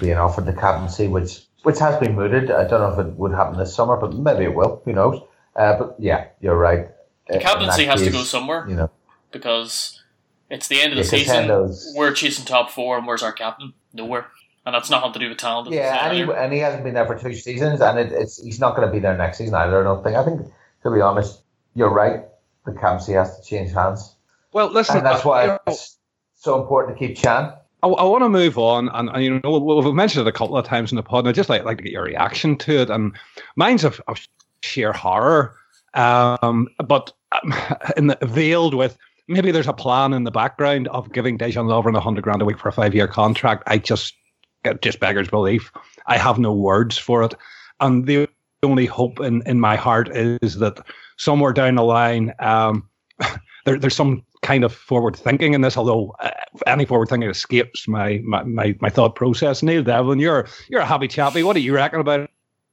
[0.00, 2.50] being offered the captaincy, which which has been mooted.
[2.50, 4.82] I don't know if it would happen this summer, but maybe it will.
[4.84, 5.22] Who knows?
[5.56, 6.88] Uh, but yeah, you're right.
[7.28, 8.90] The captaincy has to go somewhere You know,
[9.30, 10.02] because
[10.48, 11.94] it's the end of the Yeah, season.
[11.96, 13.74] We're chasing top four, and where's our captain?
[13.92, 14.26] Nowhere.
[14.66, 15.70] And that's nothing to do with talent.
[15.70, 18.60] yeah, and he, and he hasn't been there for two seasons, and it, it's he's
[18.60, 19.80] not going to be there next season either.
[19.80, 20.16] I don't think.
[20.16, 20.42] I think
[20.82, 21.40] to be honest,
[21.74, 22.24] you're right.
[22.66, 24.14] The captaincy has to change hands,
[24.52, 25.96] Well, listen, and that's why it's
[26.34, 27.52] so important to keep Can.
[27.82, 30.32] I, I want to move on, and, and you know we- we've mentioned it a
[30.32, 31.20] couple of times in the pod.
[31.20, 33.16] And I just like like to get your reaction to it, and
[33.56, 34.20] mine's of, of
[34.62, 35.56] sheer horror,
[35.94, 37.54] um, but um,
[37.96, 41.96] in the, veiled with maybe there's a plan in the background of giving Dejan Lovren
[41.96, 43.62] a hundred grand a week for a five year contract.
[43.66, 44.14] I just
[44.82, 45.72] just beggars belief.
[46.06, 47.34] I have no words for it,
[47.80, 48.28] and the
[48.62, 50.84] only hope in, in my heart is that
[51.16, 52.88] somewhere down the line, um,
[53.64, 55.76] there, there's some kind of forward thinking in this.
[55.76, 56.30] Although uh,
[56.66, 59.62] any forward thinking escapes my, my, my, my thought process.
[59.62, 61.42] Neil Devlin, you're you're a happy chappy.
[61.42, 62.30] What do you reckon about it?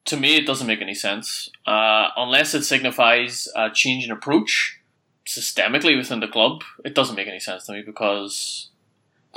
[0.08, 4.80] to me, it doesn't make any sense uh, unless it signifies a change in approach
[5.28, 6.64] systemically within the club.
[6.84, 8.70] It doesn't make any sense to me because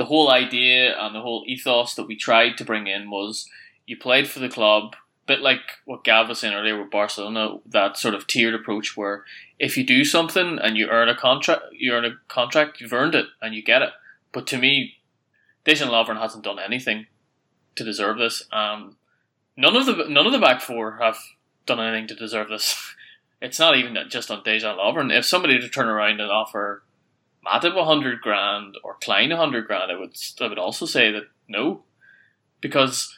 [0.00, 3.46] the whole idea and the whole ethos that we tried to bring in was
[3.84, 7.58] you played for the club, a bit like what Gav was saying earlier with Barcelona,
[7.66, 9.26] that sort of tiered approach where
[9.58, 13.14] if you do something and you earn a contract, you earn a contract, you've earned
[13.14, 13.90] it and you get it.
[14.32, 14.94] But to me,
[15.66, 17.04] Dejan Lovren hasn't done anything
[17.74, 18.44] to deserve this.
[18.50, 18.96] Um,
[19.54, 21.18] none of the none of the back four have
[21.66, 22.94] done anything to deserve this.
[23.42, 25.10] It's not even just on Dejan Lovren.
[25.10, 26.82] If somebody to turn around and offer
[27.46, 31.10] Matip a hundred grand or Klein a hundred grand, I would I would also say
[31.10, 31.84] that no,
[32.60, 33.16] because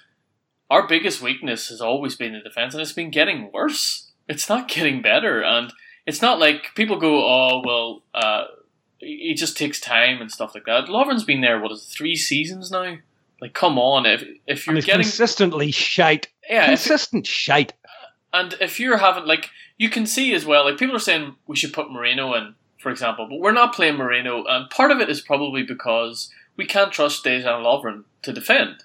[0.71, 4.11] our biggest weakness has always been the defense, and it's been getting worse.
[4.29, 5.73] It's not getting better, and
[6.07, 8.45] it's not like people go, "Oh well, uh,
[9.01, 12.17] it just takes time and stuff like that." Lovren's been there what is it, three
[12.17, 12.97] seasons now.
[13.41, 14.07] Like, come on!
[14.07, 16.29] If if you're getting consistently shite.
[16.49, 17.73] yeah, if, Consistent shite.
[18.33, 21.57] and if you're having like you can see as well, like people are saying we
[21.57, 25.09] should put Moreno in, for example, but we're not playing Moreno, and part of it
[25.09, 28.83] is probably because we can't trust Dejan Lovren to defend.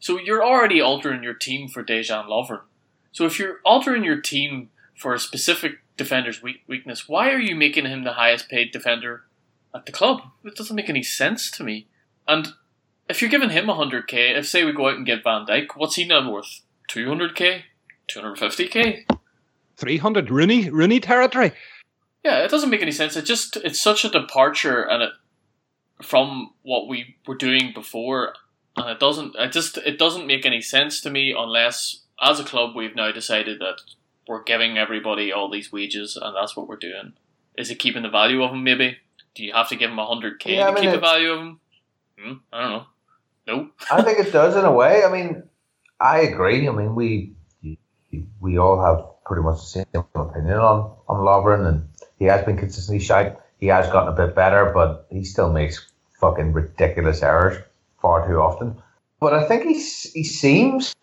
[0.00, 2.62] So you're already altering your team for Dejan Lovren.
[3.12, 7.84] So if you're altering your team for a specific defender's weakness, why are you making
[7.84, 9.24] him the highest paid defender
[9.74, 10.22] at the club?
[10.42, 11.86] It doesn't make any sense to me.
[12.26, 12.48] And
[13.10, 15.96] if you're giving him 100k, if say we go out and get Van Dijk, what's
[15.96, 16.62] he now worth?
[16.90, 17.62] 200k?
[18.10, 19.04] 250k?
[19.76, 21.52] 300 Rooney, Rooney territory.
[22.24, 23.16] Yeah, it doesn't make any sense.
[23.16, 25.12] It just it's such a departure and it
[26.02, 28.34] from what we were doing before
[28.76, 32.44] and it doesn't it just it doesn't make any sense to me unless as a
[32.44, 33.80] club we've now decided that
[34.26, 37.12] we're giving everybody all these wages and that's what we're doing.
[37.56, 38.64] Is it keeping the value of them?
[38.64, 38.96] Maybe.
[39.34, 41.30] Do you have to give him hundred k Yeah, I to mean, keep the value
[41.30, 41.60] of them?
[42.18, 42.86] Hmm, I don't know.
[43.46, 43.70] No.
[43.90, 45.04] I think it does in a way.
[45.04, 45.42] I mean,
[46.00, 46.66] I agree.
[46.68, 47.32] I mean, we
[48.40, 51.88] we all have pretty much the same opinion on on Lovren, and
[52.24, 53.36] he has been consistently shite.
[53.60, 57.62] He has gotten a bit better, but he still makes fucking ridiculous errors
[58.00, 58.80] far too often.
[59.20, 60.94] But I think he's he seems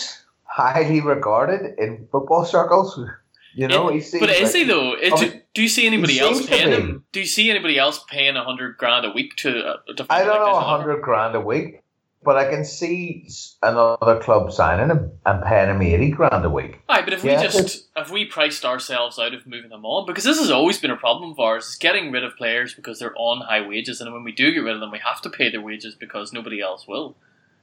[0.45, 2.99] highly regarded in football circles.
[3.53, 4.95] You know, Yeah, he seems But is like he though?
[4.95, 7.03] Is, I do, do you see anybody else paying him?
[7.11, 10.05] Do you see anybody else paying a hundred grand a week to uh, a a
[10.09, 11.82] I don't like know, a hundred grand a week,
[12.24, 13.28] but I can see
[13.63, 16.80] another club signing him and paying him eighty grand a week.
[16.89, 20.05] Aye, but if Yeah, we just if we priced ourselves out of moving them on,
[20.05, 22.99] because this has always been a problem of ours, is getting rid of players because
[22.99, 25.30] they're on high wages, and when we do get rid of them, we have to
[25.30, 27.15] pay their wages because nobody else will.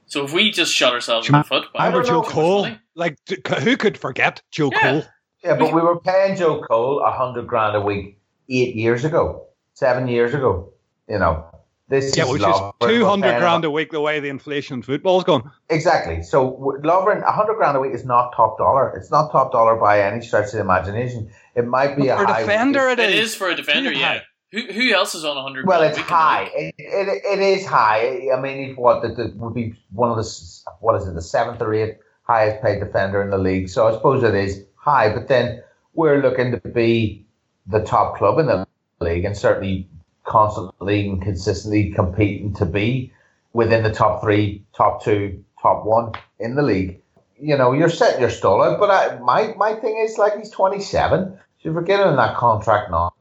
[0.07, 2.21] So if we just shut ourselves in the foot, by I Remember don't Joe know.
[2.21, 2.77] too much Cole?
[2.95, 3.17] Like,
[3.63, 4.79] who could forget Joe Yeah.
[4.81, 5.03] Cole?
[5.43, 8.17] Yeah, but we were paying Joe Cole a hundred grand a week
[8.49, 10.73] eight years ago, seven years ago.
[11.07, 11.45] You know,
[11.89, 12.73] this Yeah, is which is Lovren.
[12.81, 15.51] We're 200 grand a week the way the inflation in football's gone.
[15.69, 16.21] Exactly.
[16.23, 18.93] So w- Lovren, a hundred grand a week is not top dollar.
[18.95, 21.29] It's not top dollar by any stretch of the imagination.
[21.55, 22.99] It might be a For a high defender, wage.
[22.99, 23.29] it It is.
[23.31, 24.07] is for a defender, Too yeah.
[24.07, 24.21] high.
[24.51, 25.67] Who who else is on a hundred?
[25.67, 26.51] Well, grand a it's week in the high.
[26.55, 28.29] It, it, it is high.
[28.35, 31.21] I mean, he's what the, the, would be one of the what is it, the
[31.21, 33.69] seventh or eighth highest paid defender in the league.
[33.69, 35.13] So I suppose it is high.
[35.13, 35.61] But then
[35.93, 37.25] we're looking to be
[37.67, 38.67] the top club in the
[38.99, 39.87] league, and certainly
[40.29, 43.11] constantly and consistently competing to be
[43.51, 47.01] within the top three, top two, top one in the league.
[47.41, 48.79] You know, you're setting your stall out.
[48.79, 51.37] But I, my my thing is like he's 27.
[51.61, 53.11] So if we're getting in that contract now,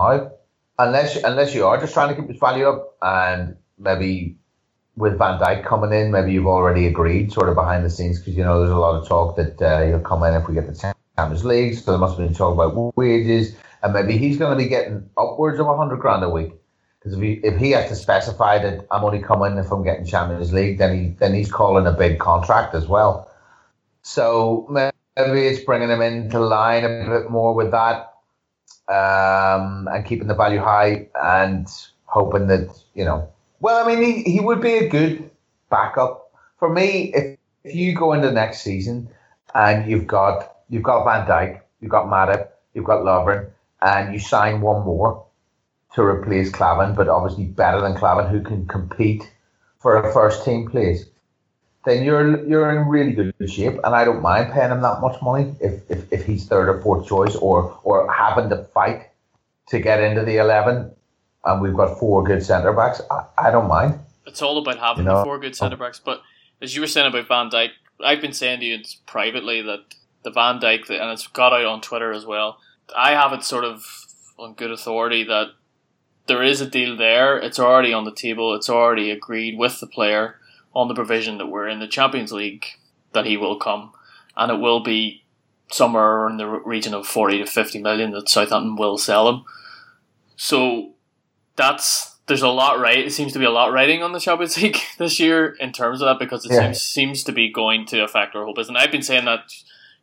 [0.79, 4.37] unless unless you are just trying to keep his value up, and maybe
[4.97, 8.37] with Van Dijk coming in, maybe you've already agreed sort of behind the scenes because
[8.37, 10.67] you know there's a lot of talk that uh, he'll come in if we get
[10.67, 11.75] the Champions League.
[11.75, 15.09] So there must have been talk about wages, and maybe he's going to be getting
[15.17, 16.53] upwards of a hundred grand a week.
[16.99, 20.05] Because if he if he has to specify that I'm only coming if I'm getting
[20.05, 23.31] Champions League, then he then he's calling a big contract as well.
[24.03, 28.15] So maybe it's bringing him into line a bit more with that
[28.89, 31.69] um, and keeping the value high and
[32.07, 33.29] hoping that you know.
[33.61, 35.31] Well, I mean, he, he would be a good
[35.71, 39.09] backup for me if, if you go into next season
[39.55, 43.51] and you've got you've got Van Dijk, you've got Matip, you've got Lovren,
[43.83, 45.25] and you sign one more
[45.95, 49.31] to replace Klavan, but obviously better than Klavan, who can compete
[49.79, 51.07] for a first team place.
[51.85, 55.21] Then you're you're in really good shape, and I don't mind paying him that much
[55.23, 59.09] money if, if, if he's third or fourth choice, or or having to fight
[59.69, 60.91] to get into the eleven,
[61.45, 63.01] and we've got four good centre backs.
[63.11, 64.01] I, I don't mind.
[64.27, 65.25] It's all about having You know?
[65.25, 66.01] four good centre backs.
[66.01, 66.21] But
[66.61, 67.71] as you were saying about Van Dijk,
[68.05, 69.81] I've been saying to you privately that
[70.25, 72.59] the Van Dijk and it's got out on Twitter as well.
[72.95, 73.87] I have it sort of
[74.39, 75.49] on good authority that
[76.29, 77.39] there is a deal there.
[77.39, 78.55] It's already on the table.
[78.55, 80.37] It's already agreed with the player
[80.75, 82.65] on the provision that we're in the Champions League
[83.13, 83.93] that he will come,
[84.37, 85.25] and it will be
[85.73, 89.45] somewhere in the region of forty to fifty million that Southampton will sell him.
[90.37, 90.93] So
[91.57, 92.99] that's there's a lot right.
[92.99, 96.01] It seems to be a lot writing on the Champions League this year in terms
[96.03, 96.73] of that because it Yeah.
[96.73, 98.69] seems seems to be going to affect our whole business.
[98.69, 99.53] And I've been saying that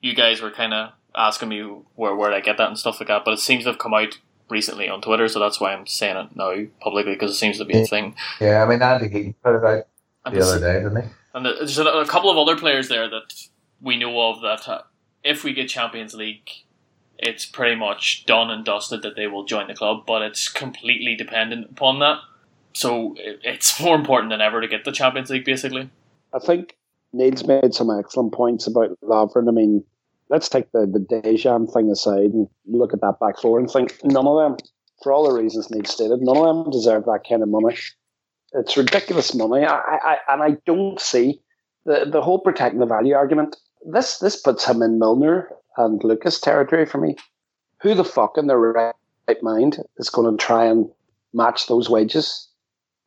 [0.01, 1.61] you guys were kind of asking me
[1.95, 3.93] where where I get that and stuff like that, but it seems to have come
[3.93, 4.17] out
[4.49, 7.65] recently on Twitter, so that's why I'm saying it now publicly because it seems to
[7.65, 8.15] be a thing.
[8.39, 9.87] Yeah, I mean Andy Heaton put it out
[10.25, 11.09] And the other day, didn't he?
[11.33, 13.33] and there's a, a couple of other players there that
[13.81, 14.81] we know of that uh,
[15.23, 16.49] if we get Champions League,
[17.17, 21.15] it's pretty much done and dusted that they will join the club, but it's completely
[21.15, 22.19] dependent upon that.
[22.73, 25.89] So it, it's more important than ever to get the Champions League, basically.
[26.33, 26.77] I think
[27.13, 29.47] Neil's made some excellent points about Lovren.
[29.47, 29.83] I mean,
[30.29, 33.97] let's take the, the Dejan thing aside and look at that back four and think
[34.03, 34.57] none of them,
[35.03, 37.77] for all the reasons Neil stated, none of them deserve that kind of money.
[38.53, 39.65] It's ridiculous money.
[39.65, 41.41] I, I, and I don't see
[41.85, 43.57] the, the whole protecting the value argument.
[43.85, 47.17] This this puts him in Milner and Lucas territory for me.
[47.81, 48.95] Who the fuck in their right,
[49.27, 50.89] right mind is going to try and
[51.33, 52.47] match those wages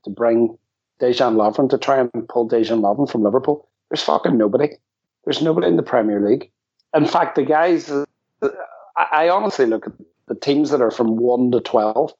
[0.04, 0.56] to bring
[1.00, 3.66] Dejan Lovren to try and pull Dejan Lovren from Liverpool?
[3.90, 4.68] There's fucking nobody.
[5.24, 6.50] There's nobody in the Premier League.
[6.94, 7.90] In fact, the guys,
[8.96, 9.92] I, honestly look at
[10.26, 12.12] the teams that are from 1 to 12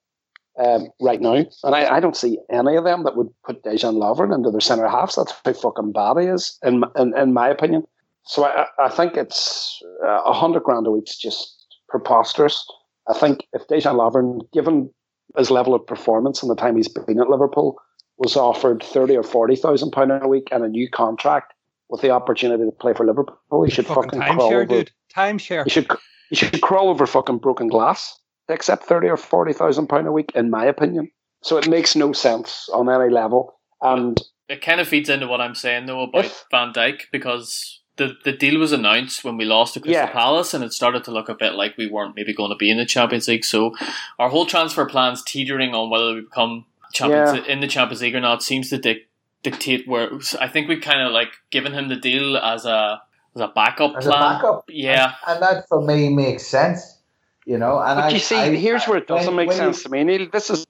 [0.59, 3.95] um, right now, and I, I don't see any of them that would put Dejan
[3.95, 5.17] Lovren into their centre halves.
[5.17, 7.85] That's how fucking bad he is, in, in, in my opinion.
[8.25, 12.67] So I, I think it's uh, a hundred grand a week's just preposterous.
[13.09, 14.91] I think if Dejan Lovren, given
[15.39, 17.81] his level of performance and the time he's been at Liverpool,
[18.19, 21.55] was offered thirty or forty thousand pound a week and a new contract
[21.89, 24.67] with the opportunity to play for Liverpool, oh, he should Fucking fucking, crawl timeshare, over.
[24.67, 24.91] dude.
[25.15, 25.65] Timeshare.
[25.65, 25.91] He should
[26.31, 28.19] he should crawl over fucking broken glass
[28.49, 31.11] to accept thirty or forty thousand pound a week, in my opinion.
[31.43, 33.55] So it makes no sense on any level.
[33.81, 37.81] And it kind of feeds into what I'm saying though about If- Van Dijk because
[37.97, 40.11] the the deal was announced when we lost to Crystal Yeah.
[40.13, 42.71] Palace and it started to look a bit like we weren't maybe going to be
[42.71, 43.45] in the Champions League.
[43.45, 43.73] So
[44.19, 47.53] our whole transfer plans teetering on whether we become champions Yeah.
[47.53, 49.09] in the Champions League or not seems to dic-
[49.43, 50.11] dictate where
[50.41, 53.01] I think we've kind of like given him the deal as a
[53.37, 54.35] as a backup As a plan.
[54.37, 54.65] backup.
[54.69, 55.13] Yeah.
[55.27, 56.99] And that for me makes sense,
[57.47, 57.79] you know.
[57.79, 59.89] And but I, you see, I- here's where it doesn't make when you- sense to
[59.91, 60.29] me, Neil.
[60.33, 60.67] This is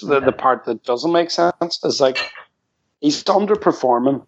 [0.00, 1.80] the, the part that doesn't make sense.
[1.84, 2.18] Is like
[3.00, 4.26] he's underperforming,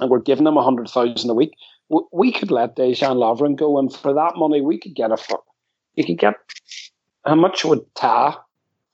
[0.00, 1.54] and we're giving him a hundred thousand a week.
[1.90, 5.16] W- We could let Dejan Lovren go, and for that money, we could get a.
[5.16, 5.42] fu-
[5.96, 6.34] You could get
[7.24, 8.36] how much would Tah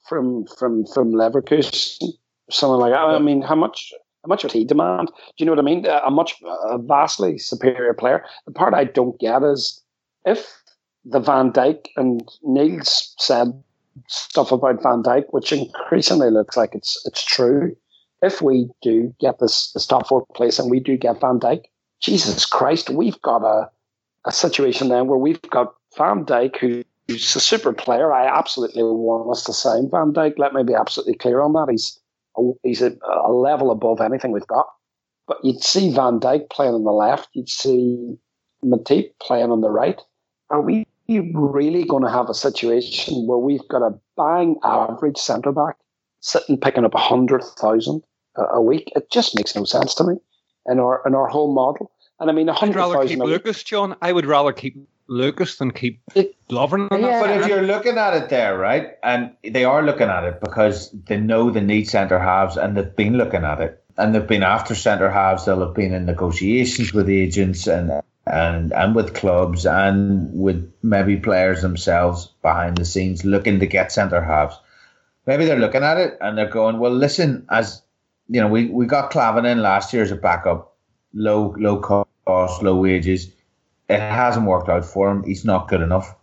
[0.08, 2.12] from from from Leverkusen,
[2.50, 3.00] something like that.
[3.00, 3.92] I mean, how much?
[4.22, 5.08] How much would he demand?
[5.08, 5.86] Do you know what I mean?
[5.86, 6.34] A much,
[6.68, 8.24] a vastly superior player.
[8.46, 9.82] The part I don't get is
[10.24, 10.62] if
[11.04, 13.48] the Van Dijk and Neil's said
[14.08, 17.76] stuff about Van Dijk, which increasingly looks like it's it's true.
[18.22, 21.64] If we do get this, this top four place and we do get Van Dijk,
[22.00, 23.70] Jesus Christ, we've got a
[24.26, 28.12] a situation then where we've got Van Dijk who, who's a super player.
[28.12, 30.38] I absolutely want us to sign Van Dijk.
[30.38, 31.68] Let me be absolutely clear on that.
[31.70, 31.98] He's
[32.62, 34.66] he's a, a level above anything we've got.
[35.26, 37.28] But you'd see Van Dijk playing on the left.
[37.34, 38.16] You'd see
[38.64, 40.00] Matip playing on the right.
[40.50, 45.52] Are we really going to have a situation where we've got a bang average centre
[45.52, 45.76] back
[46.20, 48.02] sitting picking up a hundred thousand
[48.36, 48.92] a a week?
[48.96, 50.16] It just makes no sense to me
[50.66, 51.92] in our in our whole model.
[52.18, 53.32] And I mean, a I'd rather keep a week.
[53.32, 53.96] Lucas, John.
[54.02, 54.76] I would rather keep
[55.10, 56.88] Lucas than keep It- Lovren.
[56.90, 57.20] Yeah.
[57.20, 60.90] But if you're looking at it there, right, and they are looking at it because
[61.06, 64.42] they know they need centre halves and they've been looking at it and they've been
[64.42, 65.44] after centre halves.
[65.44, 71.16] They'll have been in negotiations with agents and and and with clubs and with maybe
[71.16, 74.56] players themselves behind the scenes looking to get centre halves.
[75.26, 77.82] Maybe they're looking at it and they're going, well, listen, as
[78.28, 80.76] you know, we, we got Klavan in last year as a backup,
[81.12, 83.32] low low cost, low wages.
[83.90, 85.24] It hasn't worked out for him.
[85.24, 86.14] He's not good enough.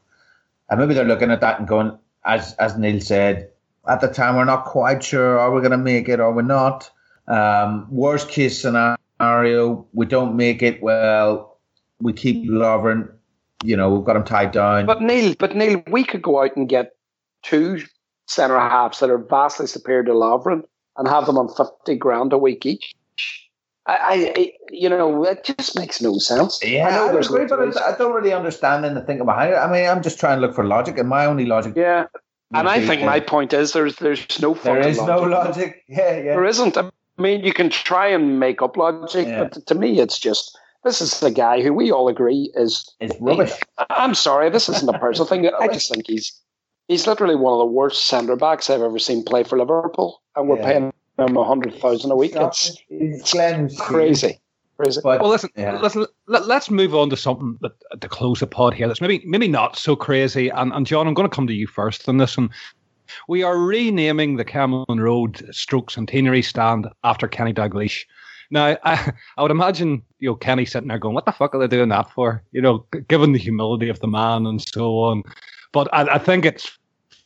[0.69, 3.49] And maybe they're looking at that and going, as as Neil said,
[3.87, 6.41] at the time we're not quite sure are we going to make it or we're
[6.41, 6.89] not.
[7.27, 10.81] Um, worst case scenario, we don't make it.
[10.81, 11.57] Well,
[12.01, 13.11] we keep Lovren.
[13.63, 14.85] You know, we've got him tied down.
[14.85, 16.95] But Neil, but Neil, we could go out and get
[17.43, 17.81] two
[18.27, 20.63] centre halves that are vastly superior to Lovren
[20.97, 22.93] and have them on fifty grand a week each.
[23.87, 26.59] I, I you know, it just makes no sense.
[26.63, 29.57] yeah, I know I, there's agree, but I don't really understand thinking behind it.
[29.57, 31.73] I mean, I'm just trying to look for logic, and my only logic.
[31.75, 32.07] yeah,
[32.53, 35.57] and I think my point is there's there's no there is no logic.
[35.57, 35.83] logic.
[35.87, 36.23] Yeah, yeah.
[36.35, 36.77] There isn't.
[36.77, 39.45] I mean, you can try and make up logic, Yeah.
[39.45, 42.93] but to me, it's just this is the guy who we all agree is.
[42.99, 43.53] It's rubbish.
[43.89, 45.49] I'm sorry, this isn't a personal thing.
[45.59, 46.37] I just think he's
[46.89, 50.47] he's literally one of the worst centre backs I've ever seen play for Liverpool, and
[50.49, 50.65] we're Yeah.
[50.65, 52.33] paying him a hundred thousand a week.
[52.35, 54.39] It's It's Glenn crazy,
[54.77, 55.01] crazy.
[55.03, 55.79] But Well, listen, Yeah.
[55.79, 56.05] listen.
[56.27, 58.87] Let, us move on to something that to close the pod here.
[58.87, 60.49] That's maybe maybe not so crazy.
[60.49, 62.49] And, and John, I'm going to come to you first on this one.
[63.29, 68.03] We are renaming the Kemlyn Road Stroke Centenary Stand after Kenny Dalglish.
[68.51, 71.59] Now, I, I would imagine you know Kenny sitting there going, "What the fuck are
[71.59, 74.99] they doing that for?" You know, g- given the humility of the man and so
[74.99, 75.23] on.
[75.73, 76.76] But I, I think it's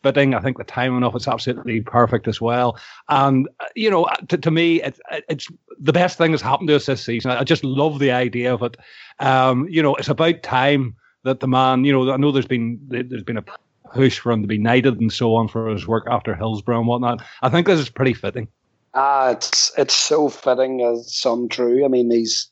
[0.04, 0.34] fitting.
[0.34, 2.78] I think the timing of it's absolutely perfect as well.
[3.10, 4.99] And uh, you know, to, to me, it's
[5.30, 5.47] it's
[5.80, 7.32] the best thing that's happened to us this season.
[7.32, 8.78] I just love the idea of it.
[9.20, 11.84] Um, you know, it's about time that the man.
[11.84, 13.45] You know, I know there's been there's been a
[13.93, 16.88] push for him to be knighted and so on for his work after Hillsborough and
[16.88, 17.22] whatnot.
[17.41, 18.47] I think this is pretty fitting.
[18.93, 21.86] Ah, it's it's so fitting as some true.
[21.86, 22.49] I mean, he's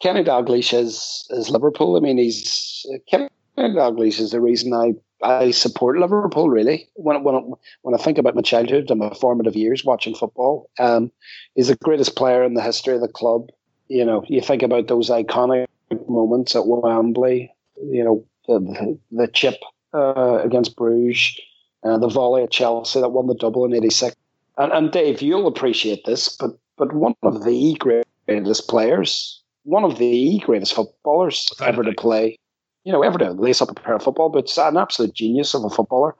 [0.00, 1.96] Kenny Dalglish is is Liverpool.
[1.96, 6.48] I mean, he's Kenny Dalglish is the reason I I support Liverpool.
[6.48, 7.40] Really, when when I,
[7.82, 11.10] when I think about my childhood and my formative years watching football, um,
[11.54, 13.48] he's the greatest player in the history of the club.
[13.88, 15.66] You know, you think about those iconic
[16.08, 17.54] moments at Wembley.
[17.82, 19.60] You know, the the, the chip
[19.94, 21.38] uh, against Bruges,
[21.84, 24.16] uh, the volley at Chelsea that won the double in '86.
[24.58, 29.98] And, and Dave, you'll appreciate this, but but one of the greatest players, one of
[29.98, 32.38] the greatest footballers ever to play,
[32.84, 35.64] you know, ever to lace up a pair of football boots, an absolute genius of
[35.64, 36.14] a footballer.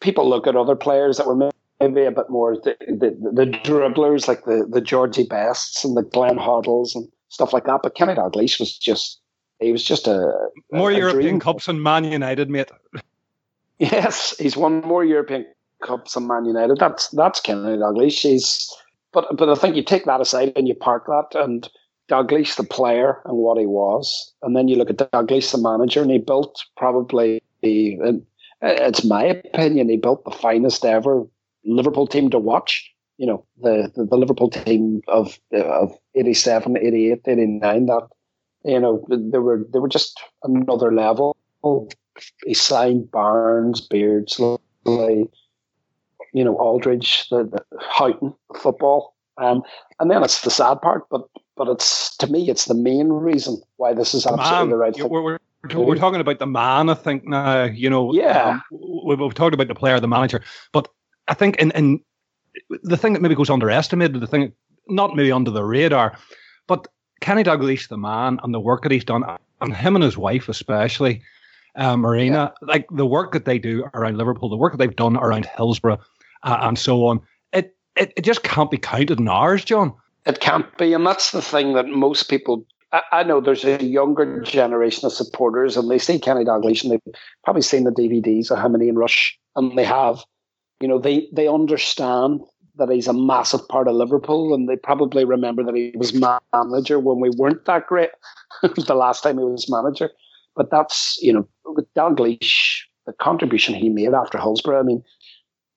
[0.00, 1.50] People look at other players that were
[1.80, 6.02] maybe a bit more the, the, the dribblers, like the, the Georgie Bests and the
[6.02, 7.80] Glenn Hoddles and stuff like that.
[7.82, 9.20] But Kenny Dalglish was just,
[9.60, 10.32] he was just a
[10.72, 11.40] More a European dream.
[11.40, 12.70] Cups than Man United, mate.
[13.78, 15.46] Yes, he's won more European
[15.82, 16.78] Cups than Man United.
[16.78, 18.22] That's that's Kenny Dalglish.
[18.22, 18.74] He's
[19.12, 21.68] but but I think you take that aside and you park that and
[22.08, 26.02] Dalglish the player and what he was, and then you look at Dalglish, the manager,
[26.02, 27.42] and he built probably
[28.62, 31.26] it's my opinion, he built the finest ever
[31.64, 32.92] Liverpool team to watch.
[33.18, 38.08] You know, the, the, the Liverpool team of of 87, 88, 89, that,
[38.64, 41.36] you know, they were, they were just another level.
[42.44, 49.14] He signed Barnes, Beardsley, you know, Aldridge, the, the Houghton, football.
[49.38, 49.62] Um,
[49.98, 51.22] and then it's the sad part, but
[51.56, 54.94] but it's to me, it's the main reason why this is absolutely Man, the right
[54.94, 55.08] thing.
[55.08, 55.38] We're, we're,
[55.74, 57.64] we're talking about the man, I think now.
[57.64, 58.48] You know, Yeah.
[58.50, 60.42] um, we- we've talked about the player, the manager,
[60.72, 60.88] but
[61.28, 62.00] I think in, in
[62.82, 64.52] the thing that maybe goes underestimated, the thing
[64.88, 66.16] not maybe under the radar,
[66.68, 66.86] but
[67.20, 69.24] Kenny Dalglish, the man, and the work that he's done,
[69.60, 71.22] and him and his wife especially,
[71.76, 75.16] uh, Marina, like the work that they do around Liverpool, the work that they've done
[75.16, 75.98] around Hillsborough,
[76.44, 77.20] uh, and so on.
[77.52, 79.92] It, it it just can't be counted in hours, John.
[80.26, 82.66] It can't be, and that's the thing that most people.
[82.92, 86.92] I, I know there's a younger generation of supporters, and they see Kenny Dalglish, and
[86.92, 87.14] they've
[87.44, 90.18] probably seen the DVDs of How and Rush, and they have,
[90.80, 92.40] you know, they they understand
[92.74, 96.98] that he's a massive part of Liverpool, and they probably remember that he was manager
[96.98, 98.10] when we weren't that great.
[98.62, 100.10] the last time he was manager,
[100.56, 104.80] but that's you know, with Dalglish, the contribution he made after Hillsborough.
[104.80, 105.04] I mean,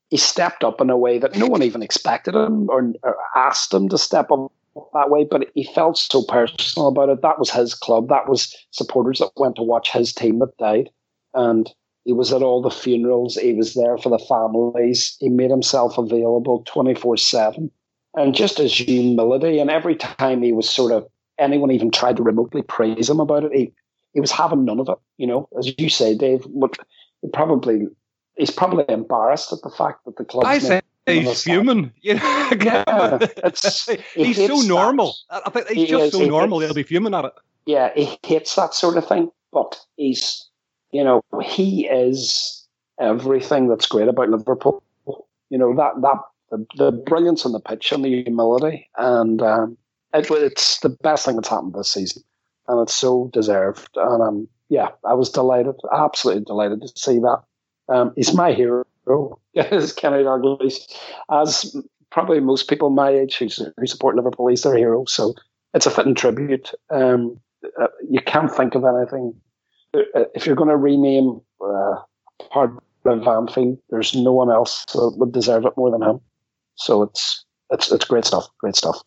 [0.10, 3.74] he stepped up in a way that no one even expected him or, or asked
[3.74, 4.51] him to step up
[4.93, 7.22] that way, but he felt so personal about it.
[7.22, 8.10] That was his club.
[8.10, 10.89] That was supporters that went to watch his team that died.
[11.34, 11.70] And
[12.05, 13.36] he was at all the funerals.
[13.36, 15.18] He was there for the families.
[15.20, 17.72] He made himself available 24 7.
[18.16, 21.07] And just his humility, and every time he was sort of,
[21.38, 23.72] anyone even tried to remotely praise him about it, he,
[24.14, 24.97] he was having none of it.
[25.18, 26.76] You know, as you say, Dave, what
[27.22, 27.88] he probably,
[28.39, 30.45] he's probably embarrassed at the fact that the club.
[30.45, 31.93] I say he's human.
[32.01, 35.15] You know, Yeah, it's- he he's so normal.
[35.29, 35.43] that.
[35.45, 36.59] I think He he's just is, so he normal.
[36.59, 37.33] hates- He'll be fuming at it.
[37.67, 40.47] yeah, he hates that sort of thing, but he's,
[40.91, 42.65] you know, he is
[42.99, 44.81] everything that's great about Liverpool.
[45.49, 46.17] You know that that
[46.51, 49.77] the, the brilliance on the pitch and the humility, and um,
[50.13, 52.23] it, it's the best thing that's happened this season,
[52.67, 53.89] and it's so deserved.
[53.95, 57.41] And um, yeah, I was delighted, absolutely delighted to see that.
[57.89, 58.85] Um, he's my hero.
[59.53, 60.23] Is Kenny
[61.31, 61.75] as
[62.11, 65.05] probably most people my age who, who support Liverpool, he's their hero.
[65.05, 65.33] So
[65.73, 66.71] it's a fitting tribute.
[66.89, 67.39] Um,
[67.79, 69.33] uh, you can't think of anything.
[69.93, 71.95] Uh, if you're going to rename uh,
[72.51, 72.71] part
[73.05, 76.21] of Anfield, there's no one else that would deserve it more than him.
[76.75, 78.47] So it's it's it's great stuff.
[78.59, 79.01] Great stuff.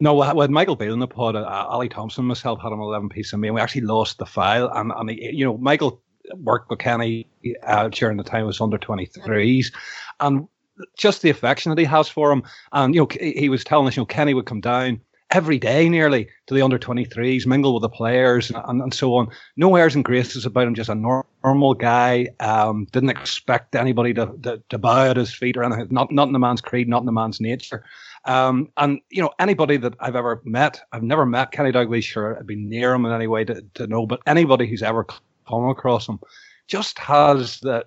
[0.00, 3.32] No, with Michael Beale in the pod, uh, Ali Thompson myself had him 11 piece
[3.32, 4.70] of me, and we actually lost the file.
[4.72, 6.00] And, and he, you know, Michael
[6.36, 7.26] worked with Kenny
[7.62, 9.72] uh, during the time he was under 23s.
[10.20, 10.48] And
[10.96, 12.42] just the affection that he has for him.
[12.72, 15.00] And, you know, he was telling us, you know, Kenny would come down
[15.30, 19.14] every day nearly to the under 23s, mingle with the players and, and, and so
[19.14, 19.28] on.
[19.56, 22.28] No airs and graces about him, just a nor- normal guy.
[22.40, 25.88] Um, didn't expect anybody to, to, to bow at his feet or anything.
[25.90, 27.84] Not, not in the man's creed, not in the man's nature.
[28.24, 32.38] Um, and you know, anybody that I've ever met, I've never met Kenny Dalglish or
[32.38, 35.06] I've been near him in any way to, to know, but anybody who's ever
[35.48, 36.20] come across him
[36.68, 37.84] just has the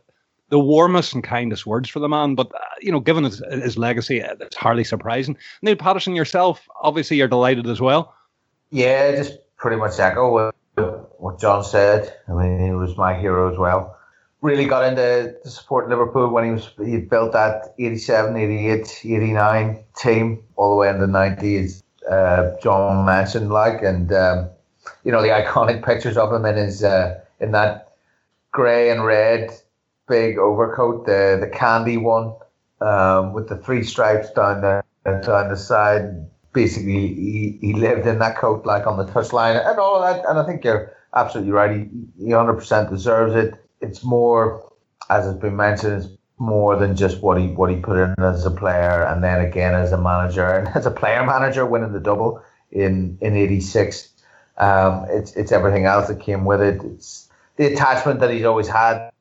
[0.49, 2.35] the warmest and kindest words for the man.
[2.35, 5.37] But uh, you know, given his, his legacy, uh, it's hardly surprising.
[5.61, 8.13] Neil Patterson, yourself, obviously, you're delighted as well.
[8.69, 10.53] Yeah, just pretty much echo
[11.17, 12.13] what, John said.
[12.27, 13.97] I mean, he was my hero as well.
[14.41, 19.83] Really got into to support Liverpool when he was he built that 87, 88, 89
[19.95, 21.83] team all the way in the 90s.
[22.09, 24.49] Uh, John mentioned like, and um,
[25.03, 27.93] you know the iconic pictures of him in his uh, in that
[28.51, 29.51] grey and red
[30.07, 32.33] big overcoat, the the candy one
[32.81, 36.27] um, with the three stripes down the down the side.
[36.53, 40.25] Basically, he, he lived in that coat like on the touchline and all that.
[40.27, 41.71] And I think you're absolutely right.
[41.77, 43.55] He, he 100% deserves it.
[43.79, 44.69] It's more,
[45.09, 48.45] as has been mentioned, it's more than just what he what he put in as
[48.45, 51.99] a player and then again as a manager and as a player manager winning the
[52.01, 54.09] double in in '86.
[54.57, 56.81] Um, it's it's everything else that came with it.
[56.83, 57.29] It's
[57.61, 59.11] the attachment that he's always had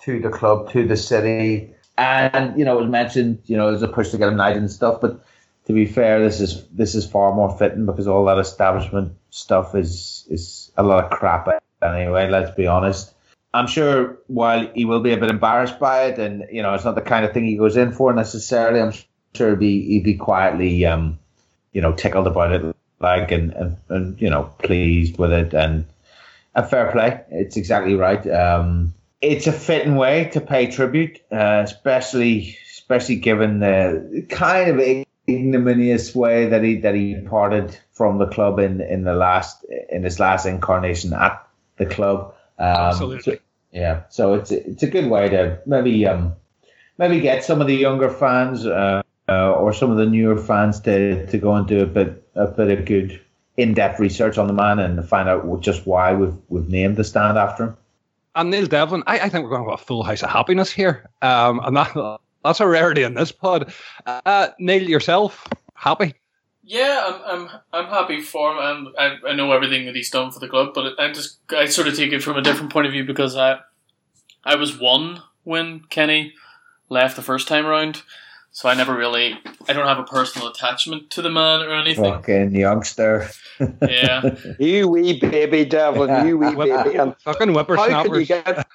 [0.00, 3.82] to the club, to the city, and you know, it was mentioned, you know, there's
[3.82, 5.00] a push to get him knighted and stuff.
[5.00, 5.24] But
[5.66, 9.76] to be fair, this is this is far more fitting because all that establishment stuff
[9.76, 11.48] is is a lot of crap
[11.80, 12.28] anyway.
[12.28, 13.14] Let's be honest.
[13.54, 16.84] I'm sure while he will be a bit embarrassed by it, and you know, it's
[16.84, 18.80] not the kind of thing he goes in for necessarily.
[18.80, 18.94] I'm
[19.34, 21.20] sure he'd be he'd be quietly, um,
[21.72, 25.86] you know, tickled about it, like and, and and you know, pleased with it, and
[26.56, 27.20] and fair play.
[27.30, 28.26] It's exactly right.
[28.28, 35.04] Um, it's a fitting way to pay tribute, uh, especially especially given the kind of
[35.28, 40.02] ignominious way that he that he parted from the club in, in the last in
[40.02, 41.46] his last incarnation at
[41.76, 42.34] the club.
[42.58, 43.36] Um, Absolutely.
[43.36, 43.40] so,
[43.72, 46.34] Yeah, so it's it's a good way to maybe um
[46.98, 50.80] maybe get some of the younger fans uh, uh, or some of the newer fans
[50.80, 53.20] to, to go and do a bit a bit of good
[53.56, 57.04] in depth research on the man and find out just why we've we've named the
[57.04, 57.76] stand after him.
[58.34, 60.70] And Neil Devlin, I, I think we're going to have a full house of happiness
[60.70, 63.72] here, um, and that that's a rarity in this pod.
[64.04, 66.14] Uh, Neil, yourself, happy?
[66.62, 70.32] Yeah, I'm I'm I'm happy for him, and I, I know everything that he's done
[70.32, 70.74] for the club.
[70.74, 73.36] But I just I sort of take it from a different point of view because
[73.36, 73.60] I
[74.44, 76.34] I was one when Kenny
[76.88, 78.02] left the first time around,
[78.56, 79.38] so I never really
[79.68, 82.04] I don't have a personal attachment to the man or anything.
[82.04, 83.28] Fucking youngster.
[83.82, 86.96] Yeah, You wee baby devil, you wee baby.
[86.96, 88.66] And Fucking how can you get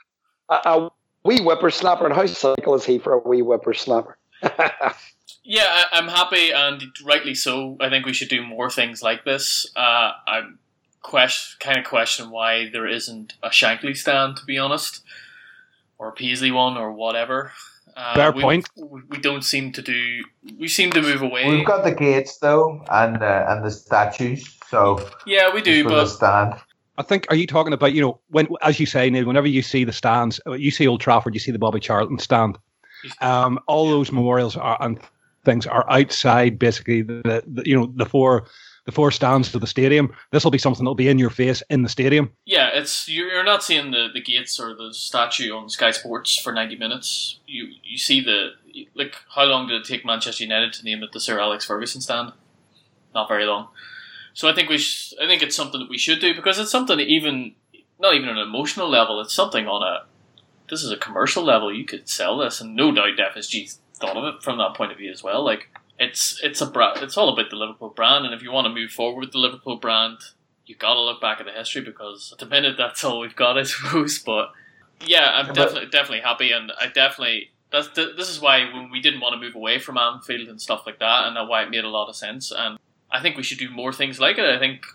[0.50, 0.92] a, a
[1.24, 2.06] wee whippersnapper?
[2.06, 4.20] And how cynical is he for a wee whippersnapper?
[5.44, 7.76] yeah, I, I'm happy, and rightly so.
[7.80, 9.66] I think we should do more things like this.
[9.76, 10.60] Uh, I'm
[11.02, 15.02] question kind of question why there isn't a Shankly stand, to be honest,
[15.98, 17.54] or a Paisley one, or whatever.
[17.96, 18.70] Uh, Fair we, point.
[18.76, 20.24] We, we don't seem to do.
[20.58, 21.50] We seem to move away.
[21.50, 24.58] We've got the gates though, and uh, and the statues.
[24.68, 26.56] So yeah, we do, for but stand.
[26.98, 27.26] I think.
[27.30, 29.26] Are you talking about you know when, as you say, Neil?
[29.26, 32.20] Whenever you see the stands, uh, you see Old Trafford, you see the Bobby Charlton
[32.20, 32.58] stand.
[33.20, 35.00] Um, all those memorials are and
[35.44, 37.02] things are outside, basically.
[37.02, 38.48] The, the you know the four
[38.92, 40.14] the four stands to the stadium.
[40.32, 42.32] This will be something that'll be in your face in the stadium.
[42.46, 46.52] yeah, it's you're not seeing the, the gates or the statue on Sky Sports for
[46.54, 47.40] ninety minutes.
[47.48, 48.52] You you see the
[48.96, 52.02] like how long did it take Manchester United to name it the Sir Alex Ferguson
[52.02, 52.34] stand?
[53.16, 53.70] Not very long.
[54.34, 56.72] So I think we sh- I think it's something that we should do because it's
[56.72, 57.56] something even
[58.00, 59.22] not even an emotional level.
[59.22, 60.06] It's something on a
[60.70, 61.74] this is a commercial level.
[61.74, 64.98] You could sell this, and no doubt FSG's thought of it from that point of
[64.98, 65.44] view as well.
[65.44, 65.70] Like
[66.02, 68.74] it's it's a bra- it's all about the Liverpool brand, and if you want to
[68.74, 70.18] move forward with the Liverpool brand,
[70.66, 73.36] you got to look back at the history because at the minute that's all we've
[73.36, 74.20] got, I suppose.
[74.20, 74.52] But
[75.06, 78.90] yeah, I'm But- definitely definitely happy, and I definitely that's th- this is why when
[78.90, 81.62] we didn't want to move away from Anfield and stuff like that, and that why
[81.64, 82.52] it made a lot of sense.
[82.52, 82.78] And
[83.12, 84.46] I think we should do more things like it.
[84.46, 84.86] I think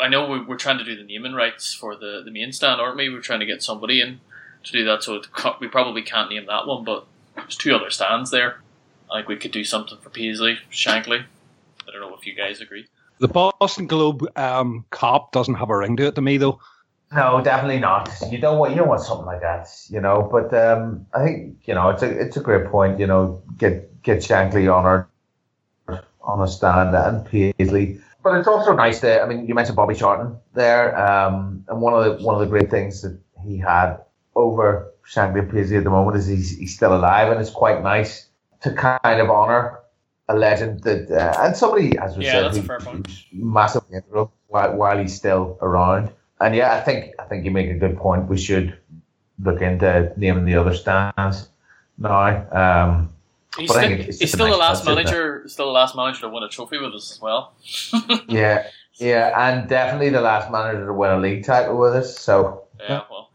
[0.00, 2.80] I know we- we're trying to do the naming rights for the the main stand,
[2.80, 3.08] aren't we?
[3.08, 4.20] We're trying to get somebody in
[4.64, 5.28] to do that, so it
[5.60, 7.06] we probably can't name that one, but
[7.36, 8.60] there's two other stands there.
[9.10, 11.24] I think we could do something for Paisley, Shankly.
[11.86, 12.86] I don't know if you guys agree.
[13.18, 16.60] The Boston Globe um, cop doesn't have a ring to it to me, though.
[17.12, 18.12] No, definitely not.
[18.30, 20.28] You don't want you don't want something like that, you know.
[20.30, 22.98] But um, I think you know it's a it's a great point.
[22.98, 25.06] You know, get get Shankly honoured
[26.20, 28.00] on a stand and Paisley.
[28.24, 31.94] But it's also nice that I mean you mentioned Bobby Charlton there, um, and one
[31.94, 33.98] of the one of the great things that he had
[34.34, 37.84] over Shankly and Paisley at the moment is he's he's still alive, and it's quite
[37.84, 38.25] nice
[38.62, 39.80] to kind of honour
[40.28, 43.08] a legend that uh, and somebody as we Yeah, said that's a who- fair point.
[43.32, 46.10] massively integral while, while he's still around.
[46.40, 48.28] And yeah, I think I think you make a good point.
[48.28, 48.76] We should
[49.42, 51.48] look into naming the other stands
[51.98, 52.46] now.
[52.52, 53.12] Um,
[53.56, 55.66] He's, But I still, think it's he's just a still the last touch, manager, still
[55.66, 57.54] the last manager to win a trophy with us as well.
[58.28, 58.66] yeah,
[58.96, 62.18] yeah, and definitely the last manager to win a league title with us.
[62.18, 63.30] So Yeah, well,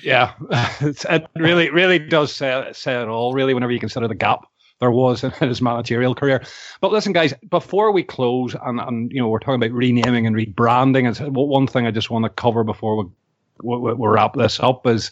[0.00, 0.34] Yeah,
[0.80, 3.32] it really, really does say, say it all.
[3.32, 4.46] Really, whenever you consider the gap
[4.84, 6.42] there was in his managerial career.
[6.80, 10.36] But listen, guys, before we close, and, and you know, we're talking about renaming and
[10.36, 11.06] rebranding.
[11.08, 13.10] And one thing I just want to cover before we,
[13.62, 15.10] we, we wrap this up is,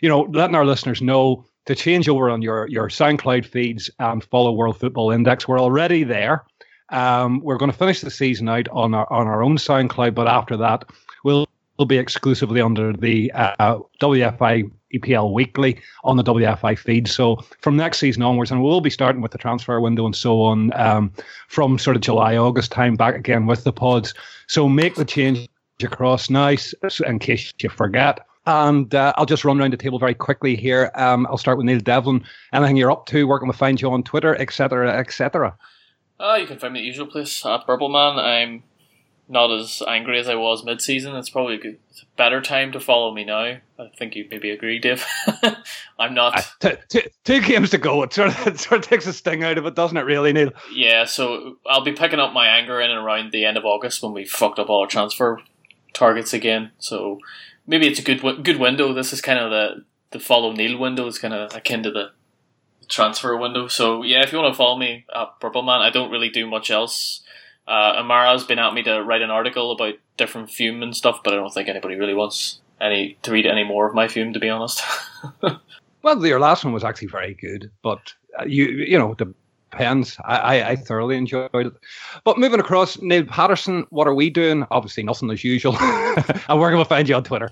[0.00, 4.24] you know, letting our listeners know to change over on your your SoundCloud feeds and
[4.24, 5.48] follow World Football Index.
[5.48, 6.44] We're already there.
[6.90, 10.28] Um, we're going to finish the season out on our on our own SoundCloud, but
[10.28, 10.84] after that,
[11.24, 11.46] we'll
[11.78, 17.08] will be exclusively under the uh, WFI EPL Weekly on the WFI feed.
[17.08, 20.42] So from next season onwards, and we'll be starting with the transfer window and so
[20.42, 21.12] on um,
[21.48, 24.14] from sort of July, August time back again with the pods.
[24.46, 25.48] So make the change
[25.82, 26.74] across nice
[27.06, 28.26] in case you forget.
[28.46, 30.90] And uh, I'll just run around the table very quickly here.
[30.94, 32.24] Um, I'll start with Neil Devlin.
[32.52, 35.56] Anything you're up to, can we find you on Twitter, etc., etc.
[36.18, 38.18] uh, you can find me at the usual place at Burbleman.
[38.18, 38.62] I'm
[39.30, 41.14] not as angry as I was mid-season.
[41.14, 43.58] It's probably a, good, it's a better time to follow me now.
[43.78, 45.06] I think you maybe agree, Dave.
[45.98, 46.34] I'm not.
[46.36, 48.02] Ah, t- t- two games to go.
[48.02, 50.32] It sort, of, it sort of takes a sting out of it, doesn't it, really,
[50.32, 50.50] Neil?
[50.74, 54.02] Yeah, so I'll be picking up my anger in and around the end of August
[54.02, 55.40] when we fucked up all our transfer
[55.94, 56.72] targets again.
[56.78, 57.20] So
[57.68, 58.92] maybe it's a good wi- good window.
[58.92, 61.06] This is kind of the the follow Neil window.
[61.06, 62.10] is kind of akin to the
[62.88, 63.68] transfer window.
[63.68, 66.48] So yeah, if you want to follow me at Purple Man, I don't really do
[66.48, 67.22] much else.
[67.66, 71.32] Uh, Amara's been at me to write an article about different fume and stuff, but
[71.32, 74.40] I don't think anybody really wants any to read any more of my fume, to
[74.40, 74.82] be honest.
[76.02, 80.16] Well, your last one was actually very good, but uh, you you know depends.
[80.24, 81.72] I, I, I thoroughly enjoyed it.
[82.24, 84.66] But moving across, Neil Patterson, what are we doing?
[84.70, 85.76] Obviously, nothing as usual.
[85.78, 87.50] and where can we find you on Twitter?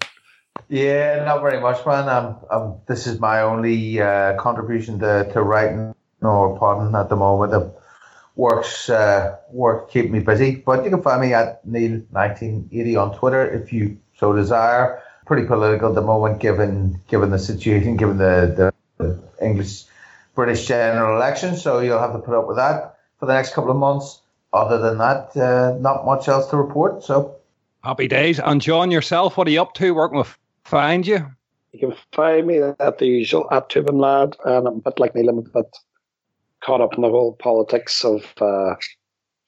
[0.69, 2.09] Yeah, not very much, man.
[2.09, 7.17] I'm, I'm, this is my only uh, contribution to, to writing or podding at the
[7.17, 7.75] moment.
[8.39, 13.19] It works uh, work keep me busy, but you can find me at Neil1980 on
[13.19, 15.03] Twitter if you so desire.
[15.27, 19.85] Pretty political at the moment, given given the situation, given the, the English
[20.35, 21.57] British general election.
[21.57, 24.23] So you'll have to put up with that for the next couple of months.
[24.53, 27.05] Other than that, uh, not much else to report.
[27.05, 27.37] So
[27.85, 28.41] happy days.
[28.41, 29.93] And John, yourself, what are you up to?
[29.93, 31.27] Working with Find you?
[31.73, 35.15] You can find me at the usual at Tubin Lad, and I'm a bit like
[35.15, 35.77] Neil, I'm a bit
[36.65, 38.75] caught up in the whole politics of uh,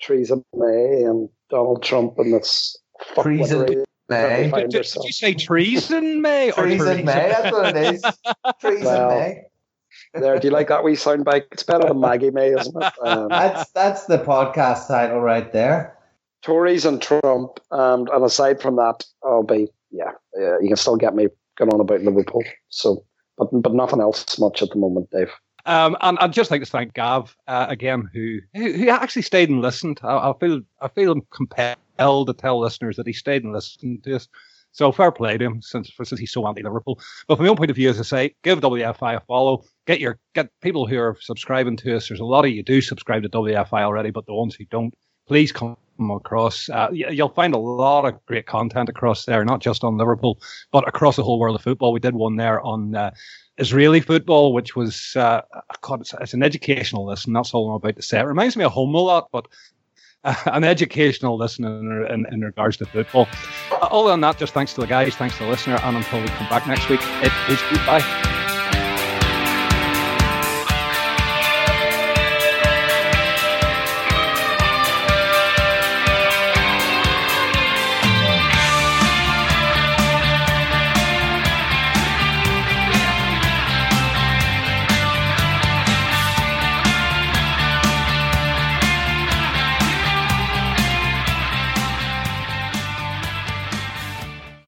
[0.01, 2.77] Theresa May and Donald Trump and this
[3.21, 3.85] treason.
[4.09, 4.51] May.
[4.53, 6.51] Did, did, did, you say treason May?
[6.51, 8.05] Or treason May, that's what it is.
[8.61, 9.43] treason well, May.
[10.15, 11.45] there, do you like that wee soundbite?
[11.53, 12.93] It's better than Maggie May, isn't it?
[13.05, 15.97] Um, that's that's the podcast title right there.
[16.43, 20.97] Tories and Trump, um, and aside from that, I'll be yeah, uh, you can still
[20.97, 22.43] get me going on about Liverpool.
[22.69, 23.05] So,
[23.39, 25.31] but but nothing else much at the moment, Dave.
[25.67, 29.61] Um, and I'd just like to thank Gav uh, again, who, who actually stayed and
[29.61, 30.01] listened.
[30.03, 34.17] I, I, feel I feel compelled to tell listeners that he stayed and listened to
[34.17, 34.29] us.
[34.73, 37.01] So fair play to him since since he's so anti Liverpool.
[37.27, 39.65] But from my own point of view, as I say, give WFI a follow.
[39.87, 42.09] Get your get people who are subscribing to us.
[42.09, 44.95] There's a lot of you do subscribe to WFI already, but the ones who don't,
[45.27, 45.77] please come
[46.09, 46.69] across.
[46.69, 50.41] Uh, you'll find a lot of great content across there, not just on Liverpool,
[50.71, 51.93] but across the whole world of football.
[51.93, 53.11] We did one there on uh,
[53.59, 55.43] Israeli football, which was uh,
[55.83, 57.33] God, it's, it's, an educational listen.
[57.33, 58.21] That's all I'm about to say.
[58.21, 59.47] It reminds me of home a lot, but
[60.25, 63.29] uh, an educational listen in, in, in, regards to football.
[63.83, 66.29] Other than that, just thanks to the guys, thanks to the listener, and until we
[66.29, 68.40] come back next week, it is goodbye.